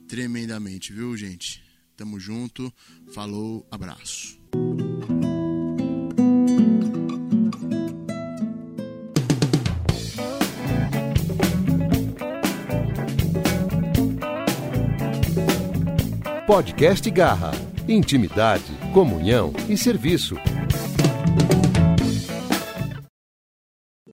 [0.08, 1.62] tremendamente, viu, gente?
[1.96, 2.72] Tamo junto.
[3.12, 4.40] Falou, abraço.
[16.50, 17.52] Podcast Garra.
[17.86, 20.34] Intimidade, comunhão e serviço.